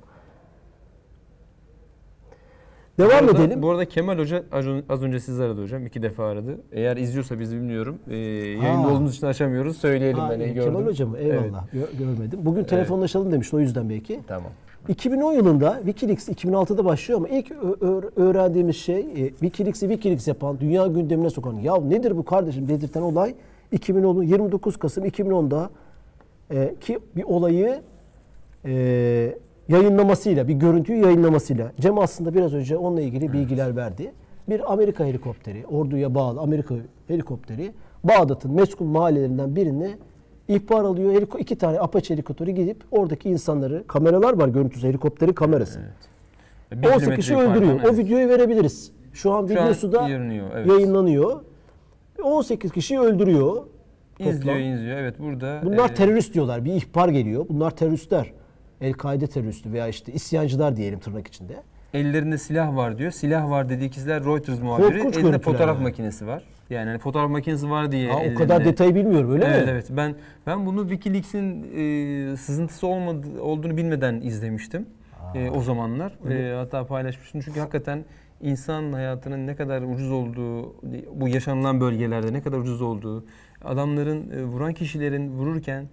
[2.99, 3.63] Bu Devam arada- edelim.
[3.63, 5.87] Bu arada Kemal Hoca az ön- az önce sizi aradı hocam.
[5.87, 6.61] iki defa aradı.
[6.73, 7.99] Eğer izliyorsa bizi bilmiyorum.
[8.11, 9.77] Ee, yayında olduğumuz için açamıyoruz.
[9.77, 10.41] Söyleyelim Ha, ben.
[10.41, 10.73] e, gördüm.
[10.73, 11.67] Kemal Hocam eyvallah.
[11.75, 12.41] Gö- görmedim.
[12.43, 14.21] Bugün telefonlaşalım demişti o yüzden belki.
[14.27, 14.51] Tamam.
[14.89, 17.53] 2010 yılında Wikileaks 2006'da başlıyor ama ilk
[18.17, 22.69] öğrendiğimiz şey e, Wikileaks'i Wikileaks yapan, dünya gündemine sokan ya nedir bu kardeşim?
[22.69, 23.35] dedirten olay
[23.73, 25.71] 2010'un 29 Kasım 2010'da
[26.51, 27.81] e, ki bir olayı
[28.65, 28.73] e,
[29.69, 31.73] yayınlamasıyla, bir görüntüyü yayınlamasıyla.
[31.81, 34.13] Cem aslında biraz önce onunla ilgili bilgiler verdi.
[34.49, 36.75] Bir Amerika helikopteri, orduya bağlı Amerika
[37.09, 37.73] helikopteri
[38.05, 39.99] Bağdat'ın meskun mahallelerinden birine
[40.55, 41.23] ihbar alıyor.
[41.39, 45.81] İki tane Apache helikopteri gidip oradaki insanları, kameralar var görüntüsü, helikopterin kamerası.
[46.73, 47.75] Bir 18 kilometre kişi öldürüyor.
[47.75, 47.99] O evet.
[47.99, 48.93] videoyu verebiliriz.
[49.13, 50.67] Şu an Şu an videosu da yayınlanıyor, evet.
[50.67, 51.41] yayınlanıyor.
[52.23, 53.63] 18 kişi öldürüyor.
[54.19, 54.75] İzliyor, toplam.
[54.75, 54.99] izliyor.
[54.99, 55.61] Evet burada.
[55.65, 56.65] Bunlar e, terörist diyorlar.
[56.65, 57.47] Bir ihbar geliyor.
[57.49, 58.33] Bunlar teröristler.
[58.81, 61.63] El-Kaide teröristi veya işte isyancılar diyelim tırnak içinde.
[61.95, 63.11] Ellerinde silah var diyor.
[63.11, 64.99] Silah var dediği kişiler Reuters muhabiri.
[64.99, 65.83] Korkunç Elinde fotoğraf yani.
[65.83, 66.45] makinesi var.
[66.71, 68.13] Yani hani fotoğraf makinesi var diye.
[68.13, 69.71] Ha, o kadar detayı bilmiyorum öyle evet mi?
[69.71, 69.87] evet.
[69.91, 70.15] Ben
[70.47, 71.67] ben bunu WikiLeaks'in
[72.33, 74.87] e, sızıntısı olmadı, olduğunu bilmeden izlemiştim.
[75.35, 76.31] E, o zamanlar.
[76.31, 77.41] E, hatta paylaşmıştım.
[77.41, 78.05] Çünkü hakikaten
[78.41, 80.75] insan hayatının ne kadar ucuz olduğu,
[81.15, 83.25] bu yaşanılan bölgelerde ne kadar ucuz olduğu,
[83.65, 85.89] adamların e, vuran kişilerin vururken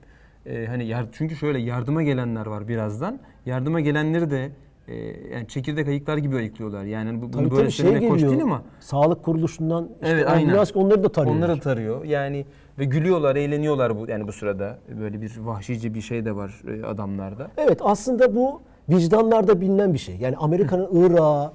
[0.45, 3.19] e, hani yar, çünkü şöyle yardıma gelenler var birazdan.
[3.45, 4.49] Yardıma gelenleri de
[4.87, 4.95] e,
[5.33, 6.83] yani çekirdek ayıklar gibi ayıklıyorlar.
[6.83, 8.31] Yani bu, bunu Tabii böyle tabii şey söylemek hoş geliyor.
[8.31, 11.47] değil ama Sağlık kuruluşundan işte Evet, ambulans onları da tarıyorlar.
[11.47, 12.03] Onları tarıyor.
[12.03, 12.45] Yani
[12.79, 14.77] ve gülüyorlar, eğleniyorlar bu yani bu sırada.
[14.99, 17.47] Böyle bir vahşice bir şey de var e, adamlarda.
[17.57, 20.15] Evet aslında bu vicdanlarda bilinen bir şey.
[20.15, 21.53] Yani Amerika'nın Irak'a,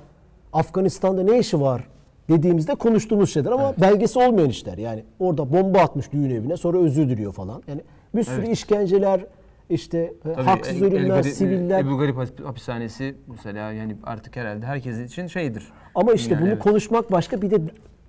[0.52, 1.88] Afganistan'da ne işi var
[2.28, 4.78] dediğimizde konuştuğumuz şeyler ama belgesi olmayan işler.
[4.78, 7.62] Yani orada bomba atmış düğün evine sonra özür diliyor falan.
[7.68, 7.80] Yani
[8.14, 8.48] bir sürü Evet.
[8.56, 9.26] işkenceler,
[9.72, 11.80] işte e, Tabii haksız El- ölümler, El siviller.
[11.84, 15.72] Ebu Garip hapis- hapishanesi mesela yani artık herhalde herkes için şeydir.
[15.94, 16.62] Ama işte Yani bunu evet.
[16.62, 17.56] konuşmak başka bir de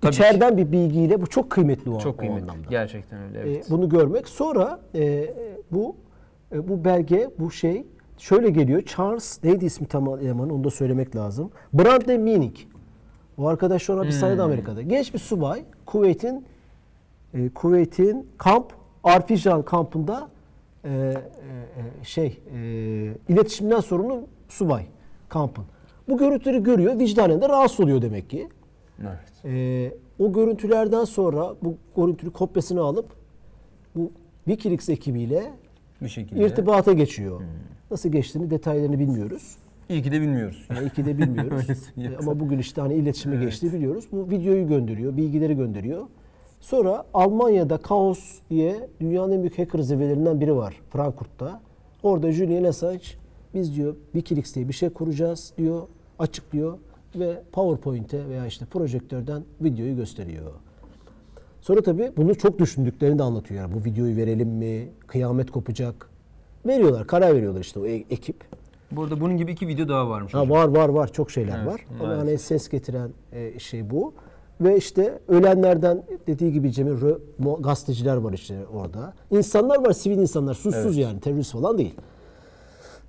[0.00, 2.42] Tabii içeriden bir bilgiyle bu çok kıymetli o, Çok o kıymetli.
[2.42, 2.68] anlamda.
[2.70, 3.66] Gerçekten öyle E, evet.
[3.70, 4.28] bunu görmek.
[4.28, 5.34] Sonra e,
[5.70, 5.96] bu
[6.52, 7.86] e, bu belge, bu şey
[8.18, 8.82] şöyle geliyor.
[8.82, 11.50] Charles neydi ismi tam elemanı onu da söylemek lazım.
[11.72, 12.66] Bradley Minnick.
[13.38, 14.42] O arkadaş şu an hapishanede Hmm.
[14.44, 14.82] Amerika'da.
[14.82, 15.64] Genç bir subay.
[15.86, 16.44] Kuveyt'in
[17.34, 18.72] e, Kuveyt'in kamp
[19.04, 20.28] Arfijan kampında
[20.84, 22.58] e, e, e, şey e,
[23.28, 24.86] iletişimden sorumlu subay
[25.28, 25.64] kampın.
[26.08, 26.98] Bu görüntüleri görüyor.
[26.98, 28.48] Vicdanen de rahatsız oluyor demek ki.
[29.00, 29.44] Evet.
[29.44, 33.06] Ee, o görüntülerden sonra bu görüntülü kopyasını alıp
[33.96, 34.12] bu
[34.44, 35.52] Wikileaks ekibiyle
[36.02, 36.46] Bir şekilde.
[36.46, 37.40] irtibata geçiyor.
[37.90, 39.56] Nasıl geçtiğini detaylarını bilmiyoruz.
[39.88, 40.66] İyi ki de bilmiyoruz.
[40.70, 41.66] Yani iki de bilmiyoruz.
[42.18, 44.04] Ama bugün işte hani iletişime geçtiği biliyoruz.
[44.12, 46.06] Bu videoyu gönderiyor, bilgileri gönderiyor.
[46.64, 51.60] Sonra Almanya'da Kaos diye dünyanın en büyük hacker zirvelerinden biri var Frankfurt'ta.
[52.02, 53.04] Orada Julian Assange
[53.54, 55.82] biz diyor Wikileaks diye bir şey kuracağız diyor.
[56.18, 56.78] Açık diyor
[57.16, 60.52] ve PowerPoint'e veya işte projektörden videoyu gösteriyor.
[61.60, 63.60] Sonra tabii bunu çok düşündüklerini de anlatıyor.
[63.60, 64.88] Yani bu videoyu verelim mi?
[65.06, 66.10] Kıyamet kopacak.
[66.66, 68.36] Veriyorlar, karar veriyorlar işte o e- ekip.
[68.92, 70.34] Burada bunun gibi iki video daha varmış.
[70.34, 70.50] Ha, hocam.
[70.50, 71.86] var var var çok şeyler Evet, var.
[72.00, 74.14] Ama hani ses getiren e, şey bu.
[74.60, 79.12] Ve işte ölenlerden dediği gibi Cemil rö- gazeteciler var işte orada.
[79.30, 81.94] İnsanlar var, sivil insanlar, suçsuz yani terörist falan değil.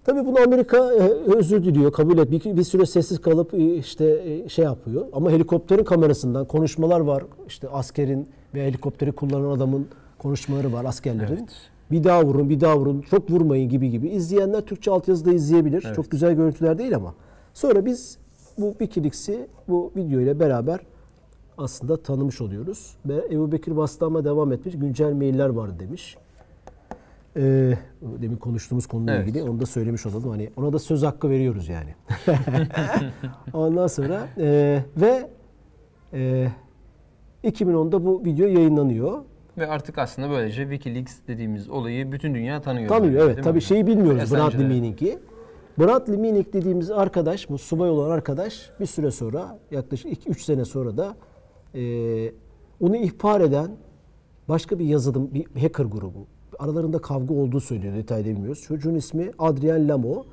[0.06, 2.32] Tabii bunu Amerika e, özür diliyor, kabul et.
[2.32, 5.06] Bir, bir süre sessiz kalıp e, işte e, şey yapıyor.
[5.14, 7.24] Ama helikopterin kamerasından konuşmalar var.
[7.48, 9.88] İşte askerin ve helikopteri kullanan adamın
[10.20, 11.38] konuşmaları var askerlerin.
[11.38, 11.50] Evet.
[11.91, 14.10] Bir daha vurun, bir daha vurun, çok vurmayın gibi gibi.
[14.10, 15.84] İzleyenler Türkçe altyazıda izleyebilir.
[15.86, 15.96] Evet.
[15.96, 17.14] Çok güzel görüntüler değil ama.
[17.54, 18.18] Sonra biz
[18.58, 20.80] bu Wikileaks'i bu video ile beraber
[21.58, 22.97] aslında tanımış oluyoruz.
[23.06, 24.76] Ve Ebu Bekir Bastama devam etmiş.
[24.78, 26.18] Güncel mailler vardı demiş.
[27.38, 29.28] Ee, demin konuştuğumuz konuyla Evet.
[29.28, 30.30] ilgili onu da söylemiş olalım.
[30.30, 31.95] Hani ona da söz hakkı veriyoruz yani.
[33.53, 35.30] Ondan sonra e, ve
[36.14, 36.47] e,
[37.43, 39.20] 2010'da bu video yayınlanıyor.
[39.58, 42.89] Ve artık aslında böylece Wikileaks dediğimiz olayı bütün dünya tanıyor.
[42.89, 43.38] Tanıyor evet.
[43.38, 43.62] mi Tabii hocam?
[43.62, 44.34] şeyi bilmiyoruz.
[44.34, 45.20] Bradley Meaning'i.
[45.80, 50.97] Bradley Meaning dediğimiz arkadaş, bu subay olan arkadaş bir süre sonra yaklaşık 2-3 sene sonra
[50.97, 51.16] da
[51.76, 52.32] e,
[52.82, 53.72] onu ihbar eden
[54.50, 56.28] başka bir yazılım, bir hacker grubu.
[56.60, 57.96] Aralarında kavga olduğu söyleniyor.
[57.96, 58.62] Detaylı bilmiyoruz.
[58.62, 60.24] Çocuğun ismi Adrian Lamo.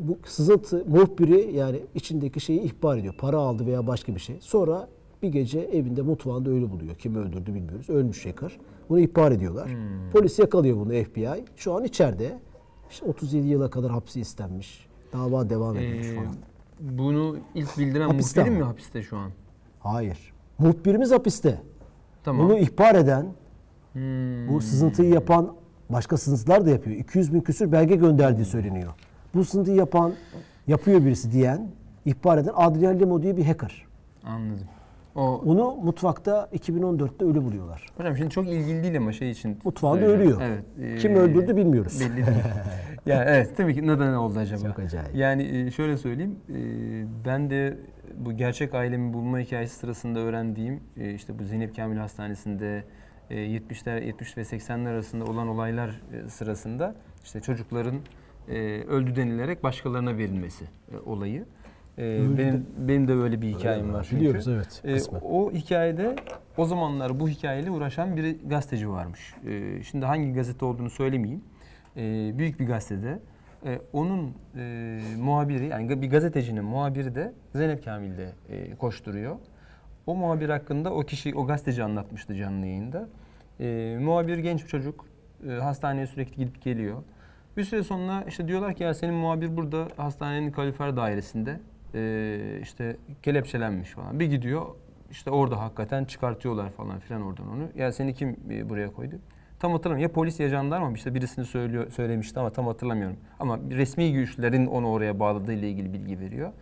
[0.00, 3.14] Bu sızıntı muhbiri yani içindeki şeyi ihbar ediyor.
[3.18, 4.36] Para aldı veya başka bir şey.
[4.40, 4.88] Sonra
[5.22, 6.94] bir gece evinde mutfağında ölü buluyor.
[6.94, 7.90] Kim öldürdü bilmiyoruz.
[7.90, 8.58] Ölmüş hacker.
[8.88, 9.70] Bunu ihbar ediyorlar.
[10.12, 11.44] Polis yakalıyor bunu FBI.
[11.56, 12.38] Şu an içeride.
[12.90, 14.86] İşte 37 yıla kadar hapsi istenmiş.
[15.12, 16.34] Dava devam ediyormuş Ee, falan.
[16.80, 19.30] bunu ilk bildiren Hapiste muhbirim mi hapiste şu an?
[19.80, 20.32] Hayır.
[20.58, 21.58] Muhbirimiz hapiste.
[22.24, 22.48] Tamam.
[22.48, 23.26] Bunu ihbar eden,
[23.92, 24.48] Hmm.
[24.48, 25.52] bu sızıntıyı yapan
[25.90, 26.96] başka sızıntılar da yapıyor.
[26.96, 28.92] 200 bin küsür belge gönderdiği söyleniyor.
[29.34, 30.12] Bu sızıntıyı yapan,
[30.66, 31.68] yapıyor birisi diyen,
[32.04, 33.84] ihbar eden Adrian Lemo diye bir hacker.
[34.24, 34.64] Anladım.
[35.16, 37.86] O Onu mutfakta 2014'te ölü buluyorlar.
[37.96, 39.58] hocam şimdi çok ilgili değil ama şey için.
[39.64, 40.40] Mutfağında söyleyeceğim.
[40.40, 40.60] ölüyor.
[40.80, 41.00] Evet.
[41.02, 42.00] Kim ee, öldürdü bilmiyoruz.
[42.00, 42.26] Belli değil.
[43.06, 44.60] ya evet tabii ki neden oldu acaba?
[44.68, 45.14] Çok acayip.
[45.14, 46.36] Yani e, şöyle söyleyeyim.
[46.48, 46.54] e,
[47.26, 47.78] Ben de
[48.16, 52.84] bu gerçek ailemi bulma hikayesi sırasında öğrendiğim e, işte bu Zeynep Kamil Hastanesi'nde
[53.30, 56.94] e, 70'ler 70 ve 80'ler arasında olan olaylar e, sırasında
[57.24, 57.96] işte çocukların
[58.48, 61.44] e, öldü denilerek başkalarına verilmesi e, olayı.
[61.98, 64.20] E, Öldü benim benim de böyle bir hikayem var çünkü.
[64.20, 64.82] Biliyoruz evet.
[64.84, 65.20] E, kısmen.
[65.24, 66.16] o hikayede
[66.56, 69.34] o zamanlar bu hikayeyle uğraşan bir gazeteci varmış.
[69.46, 71.44] E, şimdi hangi gazete olduğunu söylemeyeyim.
[71.96, 73.18] E, büyük bir gazetede.
[73.64, 79.36] E, onun e, muhabiri yani bir gazetecinin muhabiri de Zeynep Kamil'de e, koşturuyor.
[80.06, 83.08] O muhabir hakkında o kişi, o gazeteci anlatmıştı canlı yayında.
[83.60, 85.04] E, muhabir genç bir çocuk.
[85.48, 87.02] E, hastaneye sürekli gidip geliyor.
[87.56, 91.60] Bir süre sonra işte diyorlar ki ya senin muhabir burada hastanenin kalifer dairesinde
[91.96, 94.20] e, işte kelepçelenmiş falan.
[94.20, 94.66] Bir gidiyor
[95.10, 97.62] işte orada hakikaten çıkartıyorlar falan filan oradan onu.
[97.76, 99.14] Ya seni kim e, buraya koydu?
[99.58, 100.10] Tam hatırlamıyorum.
[100.10, 103.16] Ya polis ya jandarma işte birisini söylüyor söylemişti ama tam hatırlamıyorum.
[103.40, 106.52] Ama resmi güçlerin onu oraya bağladığı ile ilgili bilgi veriyor.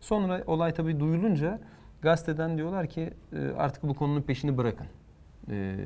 [0.00, 1.58] Sonra olay tabii duyulunca
[2.02, 4.86] gazeteden diyorlar ki e, artık bu konunun peşini bırakın.
[5.50, 5.76] E,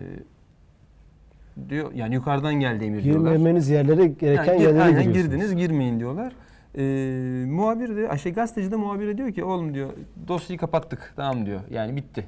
[1.69, 3.33] diyor yani yukarıdan geldi emir diyorlar.
[3.33, 5.31] Girmemeniz yerlere gereken Yani yerlere aynen giriyorsunuz.
[5.37, 6.33] girdiniz girmeyin diyorlar.
[6.79, 9.91] Ee, muhabir de, şey gazeteci de muhabire diyor ki oğlum diyor
[10.29, 12.27] dosyayı kapattık tamam diyor yani bitti.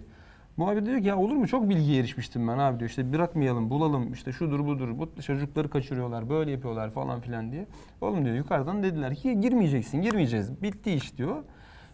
[0.57, 4.13] Muhabir diyor ki ya olur mu çok bilgiye erişmiştim ben abi diyor işte bırakmayalım bulalım
[4.13, 7.67] işte şudur budur bu çocukları kaçırıyorlar böyle yapıyorlar falan filan diye.
[8.01, 11.37] Oğlum diyor yukarıdan dediler ki girmeyeceksin girmeyeceğiz bitti iş diyor.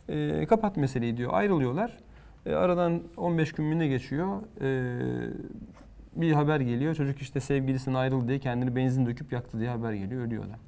[0.09, 1.99] Ee, kapat meseleyi diyor ayrılıyorlar.
[2.47, 4.43] Ee, aradan 15 gün mü geçiyor?
[4.61, 5.31] Ee,
[6.17, 6.95] bir haber geliyor.
[6.95, 10.27] Çocuk işte sevgilisine ayrıldı diye kendini benzin döküp yaktı diye haber geliyor.
[10.27, 10.66] Ölüyor adam.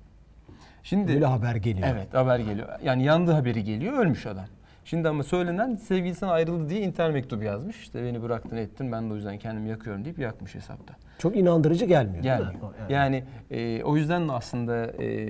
[0.83, 1.89] Şimdi Böyle haber geliyor.
[1.93, 2.69] evet haber geliyor.
[2.85, 3.93] Yani yandı haberi geliyor.
[3.99, 4.45] Ölmüş adam.
[4.85, 7.81] Şimdi ama söylenen sevgilisinden ayrıldı diye intihar mektubu yazmış.
[7.81, 10.95] İşte beni bıraktın ettin ben de o yüzden kendimi yakıyorum deyip yakmış hesapta.
[11.19, 12.25] Çok inandırıcı gelmiyor.
[12.25, 12.43] değil mi?
[12.45, 12.73] Gelmiyor.
[12.81, 12.91] Evet.
[12.91, 15.29] Yani e, o yüzden de aslında e,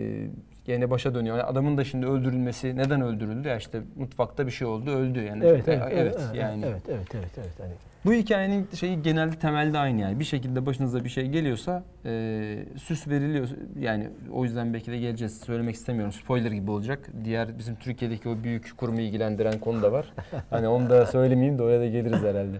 [0.65, 1.37] gene başa dönüyor.
[1.37, 3.49] Yani adamın da şimdi öldürülmesi neden öldürüldü?
[3.49, 5.45] Ya işte mutfakta bir şey oldu öldü yani.
[5.45, 6.65] Evet, E, evet, evet, yani.
[6.67, 7.73] evet, evet, evet, evet, hani
[8.05, 10.21] Bu hikayenin şeyi genelde temelde aynı yani.
[10.21, 13.49] Bir şekilde başınıza bir şey geliyorsa e, süs veriliyor.
[13.81, 15.41] Yani o yüzden belki de geleceğiz.
[15.41, 16.13] Söylemek istemiyorum.
[16.13, 17.11] Spoiler gibi olacak.
[17.25, 20.13] Diğer bizim Türkiye'deki o büyük kurumu ilgilendiren konu da var.
[20.51, 22.57] hani onu da söylemeyeyim de oraya da geliriz herhalde.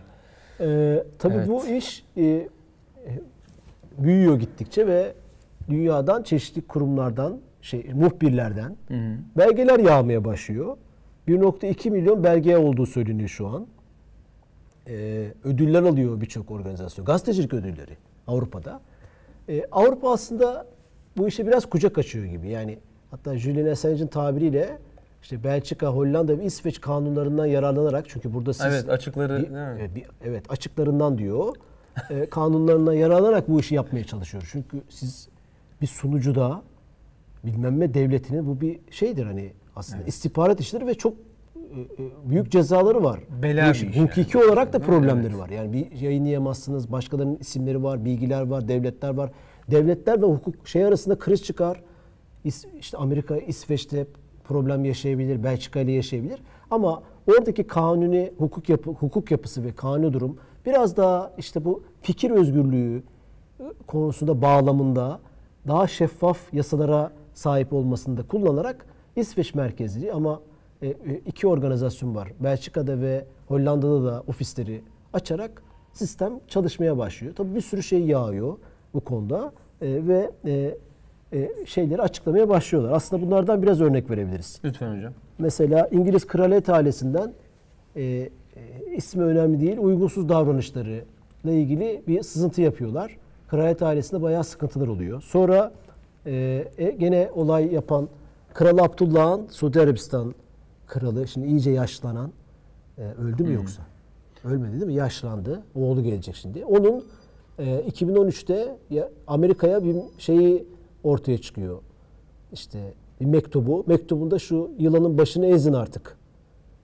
[0.61, 1.49] Ee, tabii Evet.
[1.49, 2.49] bu iş e,
[3.99, 5.13] büyüyor gittikçe ve
[5.71, 9.15] dünyadan çeşitli kurumlardan, şey muhbirlerden Hı hı.
[9.37, 10.77] belgeler yağmaya başlıyor.
[11.29, 13.67] 1.2 milyon belge olduğu söyleniyor şu an.
[14.89, 17.05] Ee, ödüller alıyor birçok organizasyon.
[17.07, 18.81] Gazetecilik ödülleri Avrupa'da.
[19.49, 20.67] Ee, Avrupa aslında
[21.17, 22.49] bu işe biraz kucak açıyor gibi.
[22.49, 22.79] Yani
[23.11, 24.79] hatta Julian Assange'in tabiriyle
[25.23, 29.79] işte Belçika, Hollanda ve İsveç kanunlarından yararlanarak çünkü burada siz Evet açıkları bir- değil mi?
[29.83, 31.55] e, bir- evet açıklarından diyor.
[32.11, 34.49] E, kanunlarından yararlanarak bu işi yapmaya çalışıyor.
[34.53, 35.29] Çünkü siz
[35.81, 36.63] bir sunucuda
[37.45, 41.27] bilmem ne devletinin bu bir şeydir hani aslında istihbarat işleri ve çok e, e,
[42.25, 43.21] büyük cezaları var.
[43.43, 44.47] Bela bir iş Hukuki yani.
[44.47, 45.39] olarak da problemleri Evet.
[45.39, 45.49] var.
[45.49, 46.93] Yani bir yayınlayamazsınız.
[46.93, 49.31] Başkalarının isimleri var, bilgiler var, devletler var.
[49.71, 51.83] Devletler ve hukuk şey arasında kriz çıkar.
[52.79, 54.07] İşte Amerika, İsveç'te
[54.45, 56.43] problem yaşayabilir, Belçika ile yaşayabilir.
[56.71, 62.31] Ama oradaki kanuni hukuk yapı, hukuk yapısı ve kanuni durum biraz daha işte bu fikir
[62.31, 63.03] özgürlüğü
[63.61, 65.21] e, konusunda bağlamında
[65.69, 70.41] daha şeffaf yasalara sahip olmasında kullanarak İsveç merkezli ama e, e,
[71.27, 72.33] iki organizasyon var.
[72.41, 75.63] Belçika'da ve Hollanda'da da ofisleri açarak
[75.93, 77.35] sistem çalışmaya başlıyor.
[77.37, 78.57] Tabii bir sürü şey yağıyor
[78.95, 79.53] bu konuda
[79.83, 80.79] e, ve e,
[81.33, 82.93] e, şeyleri açıklamaya başlıyorlar.
[82.93, 84.61] Aslında bunlardan biraz örnek verebiliriz.
[84.65, 85.13] Lütfen hocam.
[85.39, 87.33] Mesela İngiliz kraliyet ailesinden
[87.97, 88.31] e, e,
[88.97, 91.05] ismi önemli değil, uygunsuz davranışları
[91.45, 93.17] ile ilgili bir sızıntı yapıyorlar.
[93.49, 95.23] Kraliyet ailesinde bayağı sıkıntılar oluyor.
[95.23, 95.73] Sonra
[96.27, 98.09] e, e, gene olay yapan
[98.55, 100.35] Kral Abdullah'ın Suudi Arabistan
[100.89, 102.33] kralı, şimdi iyice yaşlanan,
[102.99, 103.83] e, öldü mü yoksa?
[104.45, 104.95] Ölmedi değil mi?
[104.95, 105.63] Yaşlandı.
[105.75, 106.65] Oğlu gelecek şimdi.
[106.65, 107.05] Onun
[107.59, 110.67] e, 2013'te ya Amerika'ya bir şeyi
[111.05, 111.79] ortaya çıkıyor.
[112.53, 113.85] İşte bir mektubu.
[113.87, 116.17] Mektubunda şu yılanın başını ezin artık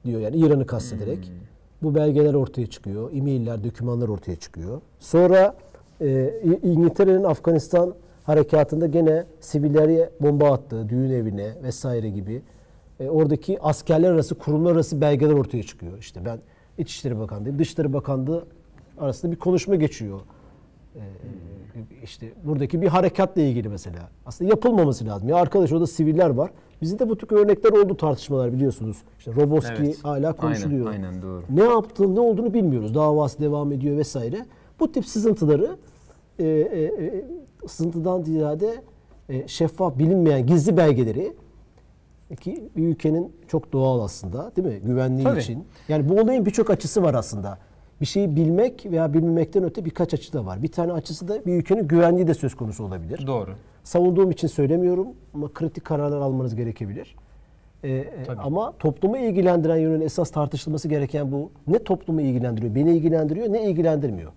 [0.04, 0.20] diyor.
[0.20, 1.32] Yani İran'ı kastederek.
[1.82, 3.10] Bu belgeler ortaya çıkıyor.
[3.12, 4.80] E-mailler, dokümanlar ortaya çıkıyor.
[4.98, 5.56] Sonra
[6.00, 7.94] e, İngiltere'nin Afganistan
[8.24, 12.42] harekatında gene sivillere bomba attığı, düğün evine vesaire gibi
[13.00, 15.98] e, oradaki askerler arası, kurumlar arası belgeler ortaya çıkıyor.
[15.98, 16.38] İşte ben
[16.78, 18.44] İçişleri Bakanlığı'yım, Dışişleri Bakanlığı
[18.98, 20.20] arasında bir konuşma geçiyor.
[20.96, 21.00] Ee,
[22.02, 24.08] işte buradaki bir harekatla ilgili mesela.
[24.26, 25.28] Aslında yapılmaması lazım.
[25.28, 26.50] Ya arkadaş orada siviller var.
[26.82, 28.96] Bizim de bu tür örnekler oldu tartışmalar biliyorsunuz.
[29.18, 30.04] İşte Roboski Evet.
[30.04, 30.86] hala konuşuluyor.
[30.86, 31.42] Aynen, aynen doğru.
[31.50, 32.94] Ne yaptığını, ne olduğunu bilmiyoruz.
[32.94, 34.46] Davası devam ediyor vesaire.
[34.80, 35.76] Bu tip sızıntıları
[36.38, 37.24] e, e, e,
[37.66, 38.74] sızıntıdan ziyade
[39.28, 41.32] e, şeffaf, bilinmeyen gizli belgeleri
[42.40, 44.80] ki bir ülkenin çok doğal aslında değil mi?
[44.84, 45.40] Güvenliği Tabii.
[45.40, 45.64] için.
[45.88, 47.58] Yani bu olayın birçok açısı var aslında.
[48.00, 50.62] Bir şeyi bilmek veya bilmemekten öte birkaç açı da var.
[50.62, 53.26] Bir tane açısı da bir ülkenin güvenliği de söz konusu olabilir.
[53.26, 53.50] Doğru.
[53.84, 57.16] Savunduğum için söylemiyorum ama kritik kararlar almanız gerekebilir.
[57.82, 58.40] Ee, e, Tabii.
[58.40, 61.50] ama toplumu ilgilendiren yönün esas tartışılması gereken bu.
[61.66, 64.32] Ne toplumu ilgilendiriyor, beni ilgilendiriyor, ne ilgilendirmiyor.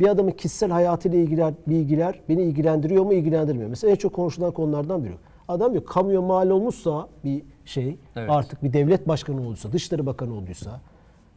[0.00, 3.70] Bir adamın kişisel hayatıyla ilgili bilgiler beni ilgilendiriyor mu, ilgilendirmiyor.
[3.70, 5.14] Mesela en çok konuşulan konulardan biri.
[5.48, 8.30] Adam diyor kamuya mal olmuşsa bir şey, Evet.
[8.30, 10.80] artık bir devlet başkanı olduysa, dışişleri bakanı olduysa,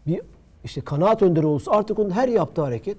[0.08, 0.22] bir
[0.64, 2.98] işte kanaat önderi olursa artık onun her yaptığı hareket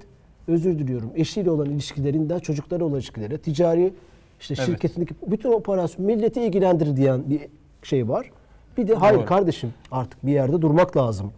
[0.48, 3.92] özür diliyorum eşiyle olan ilişkilerinden çocuklara olan ilişkilere, ticari
[4.40, 4.66] işte Evet.
[4.66, 7.40] şirketindeki bütün operasyon milleti ilgilendirir diyen bir
[7.82, 8.30] şey var.
[8.76, 9.26] Bir de hayır Doğru.
[9.26, 11.32] kardeşim artık bir yerde durmak lazım.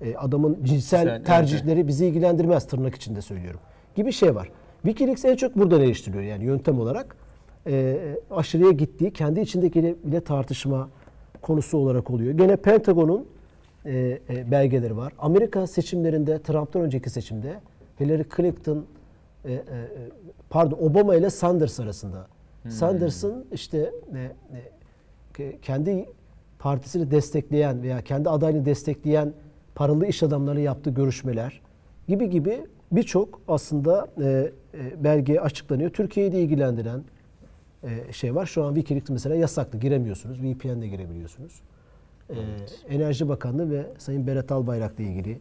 [0.00, 3.60] E, adamın cinsel Sen- evet, tercihleri bizi ilgilendirmez tırnak içinde söylüyorum.
[3.96, 4.48] Gibi şey var.
[4.82, 7.16] Wikileaks en çok burada eleştiriyor yani yöntem olarak.
[7.70, 7.96] E,
[8.30, 10.88] aşırıya gittiği kendi içindeki bile tartışma
[11.42, 12.32] konusu olarak oluyor.
[12.32, 13.26] Gene Pentagon'un
[13.86, 15.12] e, e, belgeleri var.
[15.18, 17.60] Amerika seçimlerinde Trump'tan önceki seçimde
[18.00, 18.84] Hillary Clinton
[19.44, 19.62] e, e, e,
[20.50, 22.26] pardon Obama ile Sanders arasında.
[22.68, 24.30] Sanders'ın işte e, e,
[25.34, 26.06] ke- kendi
[26.58, 29.32] partisini destekleyen veya kendi adayını destekleyen
[29.74, 31.60] paralı iş adamlarıyla yaptığı görüşmeler
[32.08, 35.90] gibi gibi birçok aslında e, e, belge açıklanıyor.
[35.90, 37.00] Türkiye'yi de ilgilendiren
[37.82, 38.46] e, şey var.
[38.46, 40.42] Şu an Wikileaks mesela yasaklı giremiyorsunuz.
[40.42, 41.60] VPN'le girebiliyorsunuz.
[42.30, 42.34] E,
[42.88, 45.40] Enerji Bakanlığı ve Sayın Berat Albayrak'la ilgili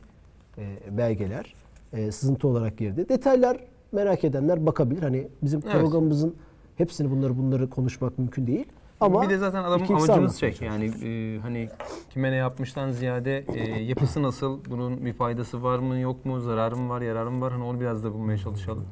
[0.57, 1.53] e, belgeler
[1.93, 3.09] e, sızıntı olarak girdi.
[3.09, 3.57] Detaylar
[3.91, 5.03] merak edenler bakabilir.
[5.03, 5.73] Hani bizim Evet.
[5.73, 6.35] programımızın
[6.75, 8.65] hepsini bunları bunları konuşmak mümkün değil.
[9.01, 11.69] Ama bir de zaten adamın amacımız şey yani e, hani
[12.09, 16.75] kime ne yapmıştan ziyade e, yapısı nasıl, bunun bir faydası var mı yok mu, zararı
[16.77, 18.85] mı var, yararı mı var hani onu biraz da bulmaya çalışalım.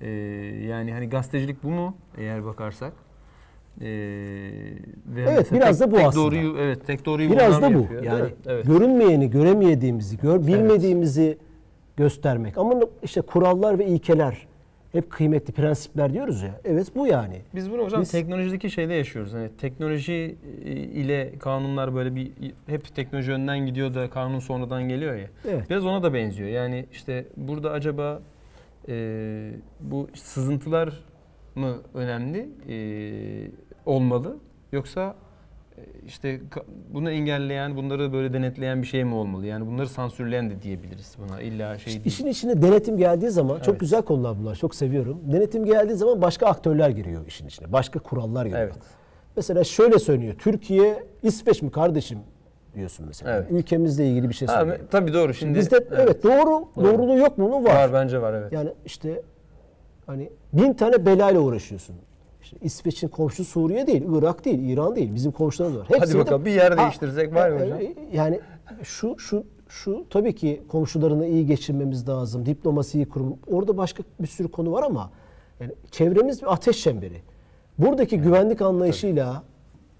[0.00, 0.08] E,
[0.68, 2.92] yani hani gazetecilik bu mu eğer bakarsak?
[3.80, 3.86] E,
[5.06, 6.24] ve Evet, biraz tek- da bu tek aslında.
[6.26, 7.80] Doğruyu, evet tek doğruyu Biraz da bu.
[7.80, 8.66] yapıyor, Yani evet.
[8.66, 11.38] görünmeyeni, göremeyediğimizi, gör, bilmediğimizi
[11.96, 12.58] göstermek.
[12.58, 14.46] Ama işte kurallar ve ilkeler
[14.92, 16.60] hep kıymetli prensipler diyoruz ya.
[16.64, 17.40] Evet bu yani.
[17.54, 19.32] Biz bunu hocam Biz- teknolojideki şeyde yaşıyoruz.
[19.34, 22.30] Hani teknoloji e, ile kanunlar böyle bir
[22.66, 25.26] hep teknoloji önden gidiyor da kanun sonradan geliyor ya.
[25.48, 25.70] Evet.
[25.70, 26.48] Biraz ona da benziyor.
[26.50, 28.20] Yani işte burada acaba
[28.88, 31.04] e, bu sızıntılar
[31.54, 32.76] mı önemli e,
[33.86, 34.36] olmalı
[34.72, 35.14] yoksa
[35.76, 36.40] e, işte
[36.94, 39.46] bunu engelleyen, bunları böyle denetleyen bir şey mi olmalı?
[39.46, 41.40] Yani bunları sansürleyen de diyebiliriz buna.
[41.40, 42.02] İlla şey değil.
[42.04, 43.80] İşin içine denetim geldiği zaman çok Evet.
[43.80, 44.54] güzel konular bunlar.
[44.54, 45.20] Çok seviyorum.
[45.32, 47.72] Denetim geldiği zaman başka aktörler giriyor işin içine.
[47.72, 48.62] Başka kurallar giriyor.
[48.62, 48.76] Evet.
[49.36, 50.34] mesela şöyle söylüyor.
[50.38, 52.18] Türkiye İsveç mi kardeşim
[52.76, 53.36] diyorsun mesela.
[53.36, 53.46] Evet.
[53.50, 54.78] Ülkemizle ilgili bir şey söylüyor.
[54.90, 55.34] tabii doğru.
[55.34, 57.64] Şimdi Bizde evet, doğru, doğruluğu yok mu?
[57.64, 57.74] Var.
[57.74, 58.52] var bence var evet.
[58.52, 59.22] Yani işte
[60.06, 61.96] hani bin tane belayla uğraşıyorsun.
[62.42, 65.14] İşte İsveç'in komşu Suriye değil, Irak değil, İran değil.
[65.14, 65.86] Bizim komşularımız var.
[65.88, 67.80] Hadi Hepsini de- bakalım, bir yer Ha, değiştirsek var ya e, hocam.
[67.80, 68.40] e, Yani
[68.82, 72.46] şu şu şu tabii ki komşularını iyi geçirmemiz lazım.
[72.46, 73.38] Diplomasiyi kurum.
[73.46, 75.10] Orada başka bir sürü konu var ama
[75.60, 77.22] yani çevremiz bir ateş çemberi.
[77.78, 79.42] Buradaki güvenlik anlayışıyla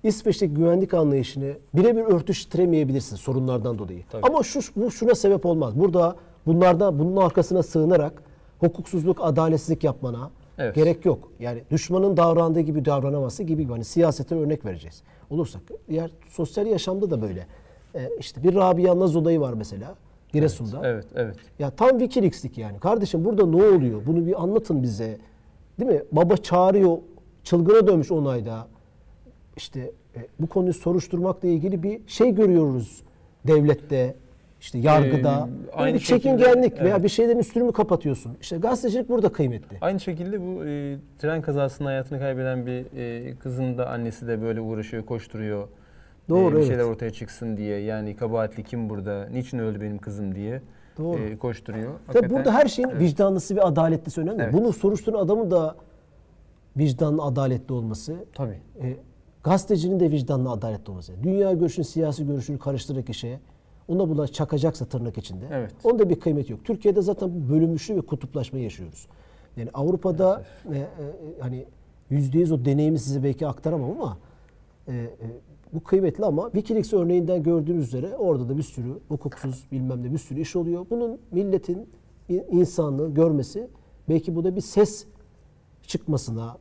[0.06, 4.04] İsveç'teki güvenlik anlayışını birebir örtüştüremeyebilirsin sorunlardan dolayı.
[4.10, 4.26] Tabii.
[4.26, 5.78] Ama şu bu şuna sebep olmaz.
[5.78, 8.22] Burada bunlardan bunun arkasına sığınarak
[8.58, 10.74] hukuksuzluk, adaletsizlik yapmana Evet.
[10.74, 11.30] gerek yok.
[11.40, 13.66] Yani düşmanın davrandığı gibi davranamazsın gibi.
[13.66, 15.02] Hani siyasete örnek vereceğiz.
[15.30, 17.46] Olursak diğer sosyal yaşamda da böyle.
[17.94, 19.94] Ee, işte bir Rabia Naz olayı var mesela
[20.32, 20.80] Giresun'da.
[20.84, 21.36] Evet, evet.
[21.58, 22.78] Ya tam Wikileaks'lik yani.
[22.78, 24.02] Kardeşim burada ne oluyor?
[24.06, 25.18] Bunu bir anlatın bize.
[25.80, 26.02] Değil mi?
[26.12, 26.98] Baba çağırıyor.
[27.44, 28.66] Çılgına dönmüş onayda.
[29.56, 29.80] İşte
[30.16, 33.02] e, bu konuyu soruşturmakla ilgili bir şey görüyoruz
[33.46, 34.14] devlette.
[34.60, 35.48] işte yargıda.
[35.68, 37.04] Ee, aynı bir çekingenlik veya evet.
[37.04, 38.36] bir şeylerin üstünü mü kapatıyorsun?
[38.40, 39.76] İşte gazetecilik burada kıymetli.
[39.80, 44.60] Aynı şekilde bu e, tren kazasında hayatını kaybeden bir e, kızın da annesi de böyle
[44.60, 45.68] uğraşıyor, koşturuyor.
[46.28, 46.66] Doğru, E, bir evet.
[46.68, 47.78] şeyler ortaya çıksın diye.
[47.80, 50.62] Yani kabahatli kim burada, niçin öldü benim kızım diye
[50.98, 51.18] Doğru.
[51.22, 51.84] e, koşturuyor.
[51.92, 53.00] Tabii Hakikaten- burada her şeyin Evet.
[53.00, 54.42] vicdanlısı ve adaletlisi önemli.
[54.42, 54.52] Evet.
[54.52, 55.76] Bunu soruşturan adamın da
[56.76, 58.58] vicdanlı, adaletli olması, Tabii.
[58.82, 58.96] e,
[59.46, 61.12] gazetecinin de vicdanlı, adaletli olması.
[61.22, 63.40] Dünya görüşünü, siyasi görüşünü karıştırarak işe,
[63.88, 65.44] ona buna çakacaksa tırnak içinde.
[65.52, 65.72] Evet.
[65.84, 66.64] Onda bir kıymeti yok.
[66.64, 69.06] Türkiye'de zaten bu bölünmüşlüğü ve kutuplaşmayı yaşıyoruz.
[69.56, 70.86] Yani Avrupa'da e, e,
[71.40, 71.64] hani
[72.10, 74.18] yüzde yüz o deneyimi size belki aktaramam ama
[74.88, 75.10] e, e,
[75.72, 80.18] bu kıymetli ama Wikileaks örneğinden gördüğünüz üzere orada da bir sürü hukuksuz bilmem ne bir
[80.18, 80.86] sürü iş oluyor.
[80.90, 81.88] Bunun milletin
[82.28, 83.68] in- insanlığı görmesi
[84.08, 85.06] belki bu da bir ses
[85.82, 86.56] çıkmasına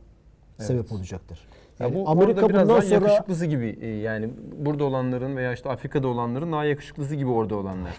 [0.58, 1.48] sebep olacaktır.
[1.80, 5.52] Ya Yani bu Amerika biraz bundan daha sonra yakışıklısı gibi e, yani burada olanların veya
[5.52, 7.92] işte Afrika'da olanların daha yakışıklısı gibi orada olanlar.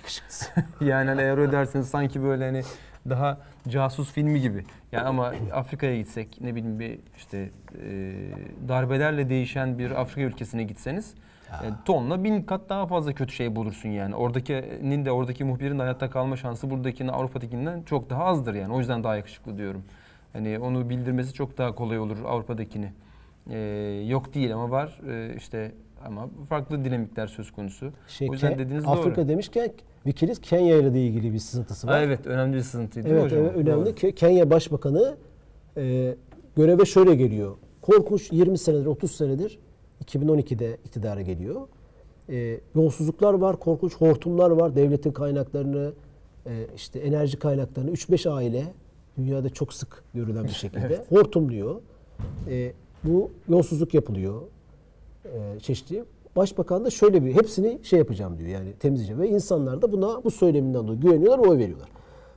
[0.82, 2.62] yani hani eğer öderseniz sanki böyle hani
[3.10, 4.66] daha casus filmi gibi.
[4.92, 7.50] Yani ama Afrika'ya gitsek ne bileyim bir işte
[7.84, 8.14] e,
[8.68, 11.14] darbelerle değişen bir Afrika ülkesine gitseniz
[11.50, 14.16] e, tonla bin kat daha fazla kötü şey bulursun yani.
[14.16, 18.74] Oradakinin de oradaki muhbirin de hayatta kalma şansı buradakinin Avrupa'dakinden çok daha azdır yani.
[18.74, 19.84] O yüzden daha yakışıklı diyorum.
[20.34, 22.92] Hani onu bildirmesi çok daha kolay olur Avrupa'dakini.
[23.50, 25.72] Ee, yok değil ama var Ee, işte
[26.06, 27.92] ama farklı dinamikler söz konusu.
[28.08, 29.28] şey, o yüzden dediğiniz Afrika doğru.
[29.28, 29.72] demişken
[30.04, 31.94] Wikileaks Kenya ile ilgili bir sızıntısı var.
[31.96, 33.40] Ha, evet önemli bir sızıntıydı Evet, hocam?
[33.40, 33.86] evet önemli.
[33.86, 33.90] Doğru.
[33.90, 35.16] Ke- Kenya Başbakanı
[35.78, 36.16] e,
[36.56, 37.56] göreve şöyle geliyor.
[37.82, 39.60] Korkunç 20 senedir, 30 senedir
[40.06, 41.68] 2012'de iktidara geliyor.
[42.30, 44.76] E, yolsuzluklar var, korkunç hortumlar var.
[44.76, 45.92] Devletin kaynaklarını,
[46.46, 48.64] e, işte enerji kaynaklarını 3-5 aile
[49.18, 51.82] dünyada çok sık görülen bir şekilde hortumluyor.
[52.50, 52.74] E,
[53.04, 54.42] bu yolsuzluk yapılıyor
[55.26, 56.04] e, çeşitli.
[56.36, 60.32] Başbakan da şöyle bir hepsini şey yapacağım diyor yani temizleyeceğim ve insanlar da buna bu
[60.32, 61.90] söyleminden dolayı güveniyorlar ve oy veriyorlar.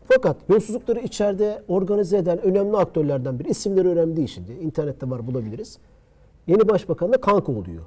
[0.05, 4.53] Fakat yolsuzlukları içeride organize eden önemli aktörlerden biri isimleri önemli değil şimdi.
[4.53, 5.79] İnternette var bulabiliriz.
[6.47, 7.85] Yeni başbakanla kanka oluyor.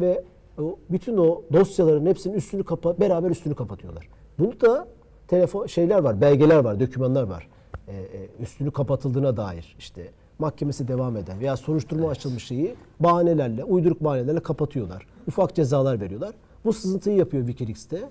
[0.00, 0.24] Ve
[0.58, 4.08] o, bütün o dosyaların hepsinin üstünü kapa beraber üstünü kapatıyorlar.
[4.38, 4.88] Bunu da
[5.28, 7.48] telefon şeyler var, belgeler var, dokümanlar var.
[7.88, 14.40] Ee, üstünü kapatıldığına dair işte mahkemesi devam eden veya soruşturma açılmış şeyi bahanelerle, uyduruk bahanelerle
[14.40, 15.06] kapatıyorlar.
[15.28, 16.34] Ufak cezalar veriyorlar.
[16.64, 18.10] Bu sızıntıyı yapıyor Wikileaks'te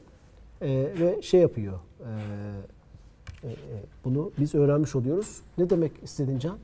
[0.62, 0.68] Ee,
[1.00, 1.74] ve şey yapıyor.
[2.00, 3.56] ee, e, e,
[4.06, 5.42] bunu biz öğrenmiş oluyoruz.
[5.58, 6.58] Ne demek istedin Can?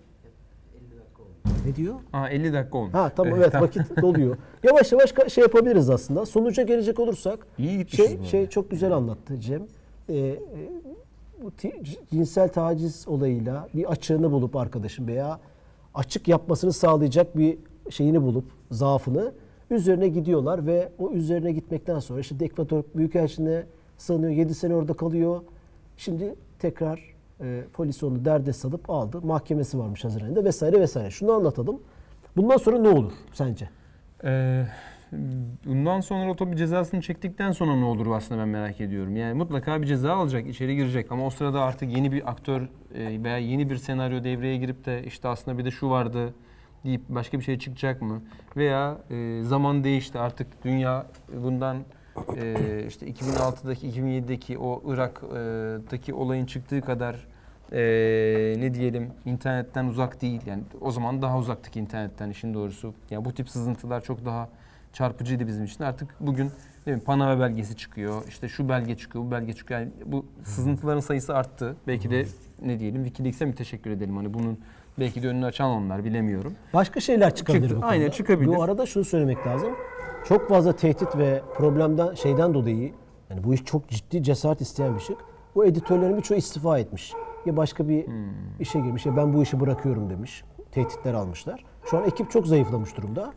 [1.66, 1.96] Ne diyor?
[2.12, 2.94] Ha 50 dakika olmuş.
[2.94, 4.38] Ha tamam evet vakit doluyor.
[4.64, 6.26] Yavaş yavaş şey yapabiliriz aslında.
[6.26, 9.64] Sonuca gelecek olursak İyi şey şey çok güzel anlattı Cem.
[10.10, 10.40] Ee, e,
[11.42, 11.52] bu
[12.12, 15.40] cinsel taciz olayıyla bir açığını bulup arkadaşım veya
[15.94, 17.58] açık yapmasını sağlayacak bir
[17.90, 19.34] şeyini bulup zaafını
[19.70, 23.64] üzerine gidiyorlar ve o üzerine gitmekten sonra işte Ekvador Büyükelçiliğine
[23.98, 24.32] sığınıyor.
[24.32, 25.42] 7 sene orada kalıyor.
[25.98, 29.22] Şimdi tekrar e, polis onu derde salıp aldı.
[29.22, 31.12] Mahkemesi varmış Haziran'da vesaire vesaire.
[31.12, 31.80] Şunu anlatalım.
[32.38, 33.70] Bundan sonra ne olur sence?
[34.24, 34.66] Ee,
[35.66, 39.16] bundan sonra o tabii cezasını çektikten sonra ne olur aslında ben merak ediyorum.
[39.16, 42.62] Yani mutlaka bir ceza alacak, içeri girecek ama o sırada artık yeni bir aktör
[42.96, 46.34] e, veya yeni bir senaryo devreye girip de işte aslında bir de şu vardı
[46.84, 48.22] deyip başka bir şey çıkacak mı?
[48.58, 51.06] Veya e, zaman değişti artık dünya
[51.44, 51.78] bundan
[52.38, 57.28] e, işte 2006'daki 2007'deki o Irak'taki olayın çıktığı kadar
[57.72, 57.82] e,
[58.58, 60.42] ne diyelim internetten uzak değil.
[60.46, 62.94] Yani o zaman daha uzaktık internetten işin doğrusu.
[63.10, 64.50] Yani bu tip sızıntılar çok daha
[64.94, 65.84] çarpıcıydı bizim için.
[65.84, 66.52] Artık bugün
[66.86, 68.24] değil mi, Panama belgesi çıkıyor.
[68.28, 69.80] işte şu belge çıkıyor, bu belge çıkıyor.
[69.80, 71.76] Yani bu sızıntıların sayısı arttı.
[71.88, 72.26] Belki de
[72.66, 74.16] ne diyelim Wikileaks'e mi teşekkür edelim?
[74.18, 74.60] Hani bunun
[75.00, 76.54] Belki de önünü açan onlar bilemiyorum.
[76.74, 77.92] Başka şeyler çıkabilir Çıktı, bu konuda.
[77.94, 78.48] aynen çıkabilir.
[78.48, 79.70] Bu arada şunu söylemek lazım.
[80.28, 82.94] Çok fazla tehdit ve problemden şeyden dolayı
[83.30, 85.16] yani bu iş çok ciddi cesaret isteyen bir şey.
[85.56, 87.14] Bu editörlerin birçoğu istifa etmiş.
[87.46, 88.14] Ya başka bir Hmm.
[88.60, 90.44] işe girmiş ya ben bu işi bırakıyorum demiş.
[90.72, 91.66] Tehditler almışlar.
[91.86, 93.34] Şu an ekip çok zayıflamış durumda.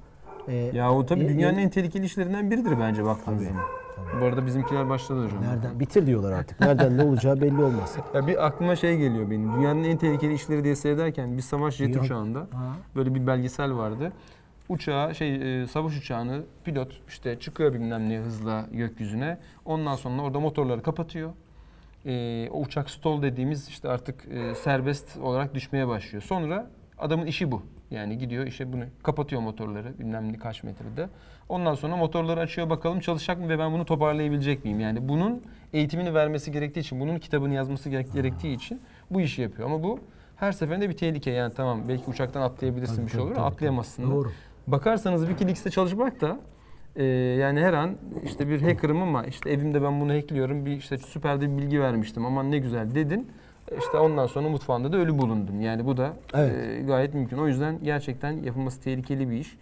[0.49, 3.63] Ee, Ya o tabii Ye- dünyanın ye- en tehlikeli işlerinden biridir bence baktığınız zaman.
[4.21, 5.43] Bu arada bizimkiler başladı hocam.
[5.43, 6.61] nereden bitir diyorlar artık.
[6.61, 7.97] Nereden ne olacağı belli olmaz.
[8.15, 9.53] Ya bir aklıma şey geliyor benim.
[9.55, 12.73] Dünyanın en tehlikeli işleri diye seyrederken bir savaş jet uçağında Ha.
[12.97, 14.13] böyle bir belgesel vardı.
[14.69, 19.39] Uçağı şey e, savaş uçağını pilot işte çıkıyor bilmem ne hızla gökyüzüne.
[19.65, 21.31] Ondan sonra orada motorları kapatıyor.
[22.07, 26.23] E, o uçak stall dediğimiz işte artık e, serbest olarak düşmeye başlıyor.
[26.23, 26.67] Sonra
[26.99, 27.63] adamın işi bu.
[27.91, 31.09] Yani gidiyor işte bunu kapatıyor motorları bilmem ne kaç metrede.
[31.49, 34.81] Ondan sonra motorları açıyor bakalım çalışacak mı ve ben bunu toparlayabilecek miyim?
[34.81, 38.81] Yani bunun eğitimini vermesi gerektiği için, bunun kitabını yazması gerek- gerektiği için
[39.11, 39.69] bu işi yapıyor.
[39.69, 40.01] Ama bu
[40.37, 41.31] her seferinde bir tehlike.
[41.31, 44.11] Yani tamam belki uçaktan atlayabilirsin Tabii, bir şey tabii, olur ama tabii, atlayamazsın da.
[44.11, 44.31] Doğru.
[44.67, 46.41] Bakarsanız Wikileaks'te çalışmak da
[46.97, 50.67] e, yani her an işte bir hacker'ım ama işte evimde ben bunu hackliyorum.
[50.67, 52.27] Bir işte süper bir bilgi vermiştim.
[52.27, 53.29] Aman ne güzel dedin.
[53.79, 55.61] İşte ondan sonra mutfağında da ölü bulundun.
[55.61, 56.55] Yani bu da Evet.
[56.79, 57.39] e, gayet mümkün.
[57.39, 59.59] O yüzden gerçekten yapılması tehlikeli bir iş.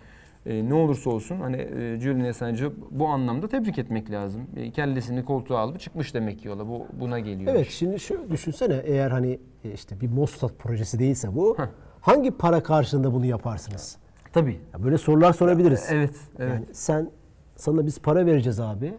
[0.47, 4.43] E, ne olursa olsun hani e, Julian Assange'ı bu anlamda tebrik etmek lazım.
[4.57, 6.69] E, kellesini koltuğa alıp çıkmış demek ki yola.
[6.69, 7.53] Bu buna geliyor.
[7.55, 11.65] Evet şimdi şu düşünsene eğer hani e, işte bir Mossad projesi değilse bu Heh.
[12.01, 13.97] hangi para karşılığında bunu yaparsınız?
[14.33, 14.61] Tabii.
[14.75, 15.87] Ya böyle sorular sorabiliriz.
[15.91, 16.15] Evet.
[16.39, 16.51] Evet.
[16.51, 17.11] Yani sen
[17.57, 18.95] sana biz para vereceğiz abi.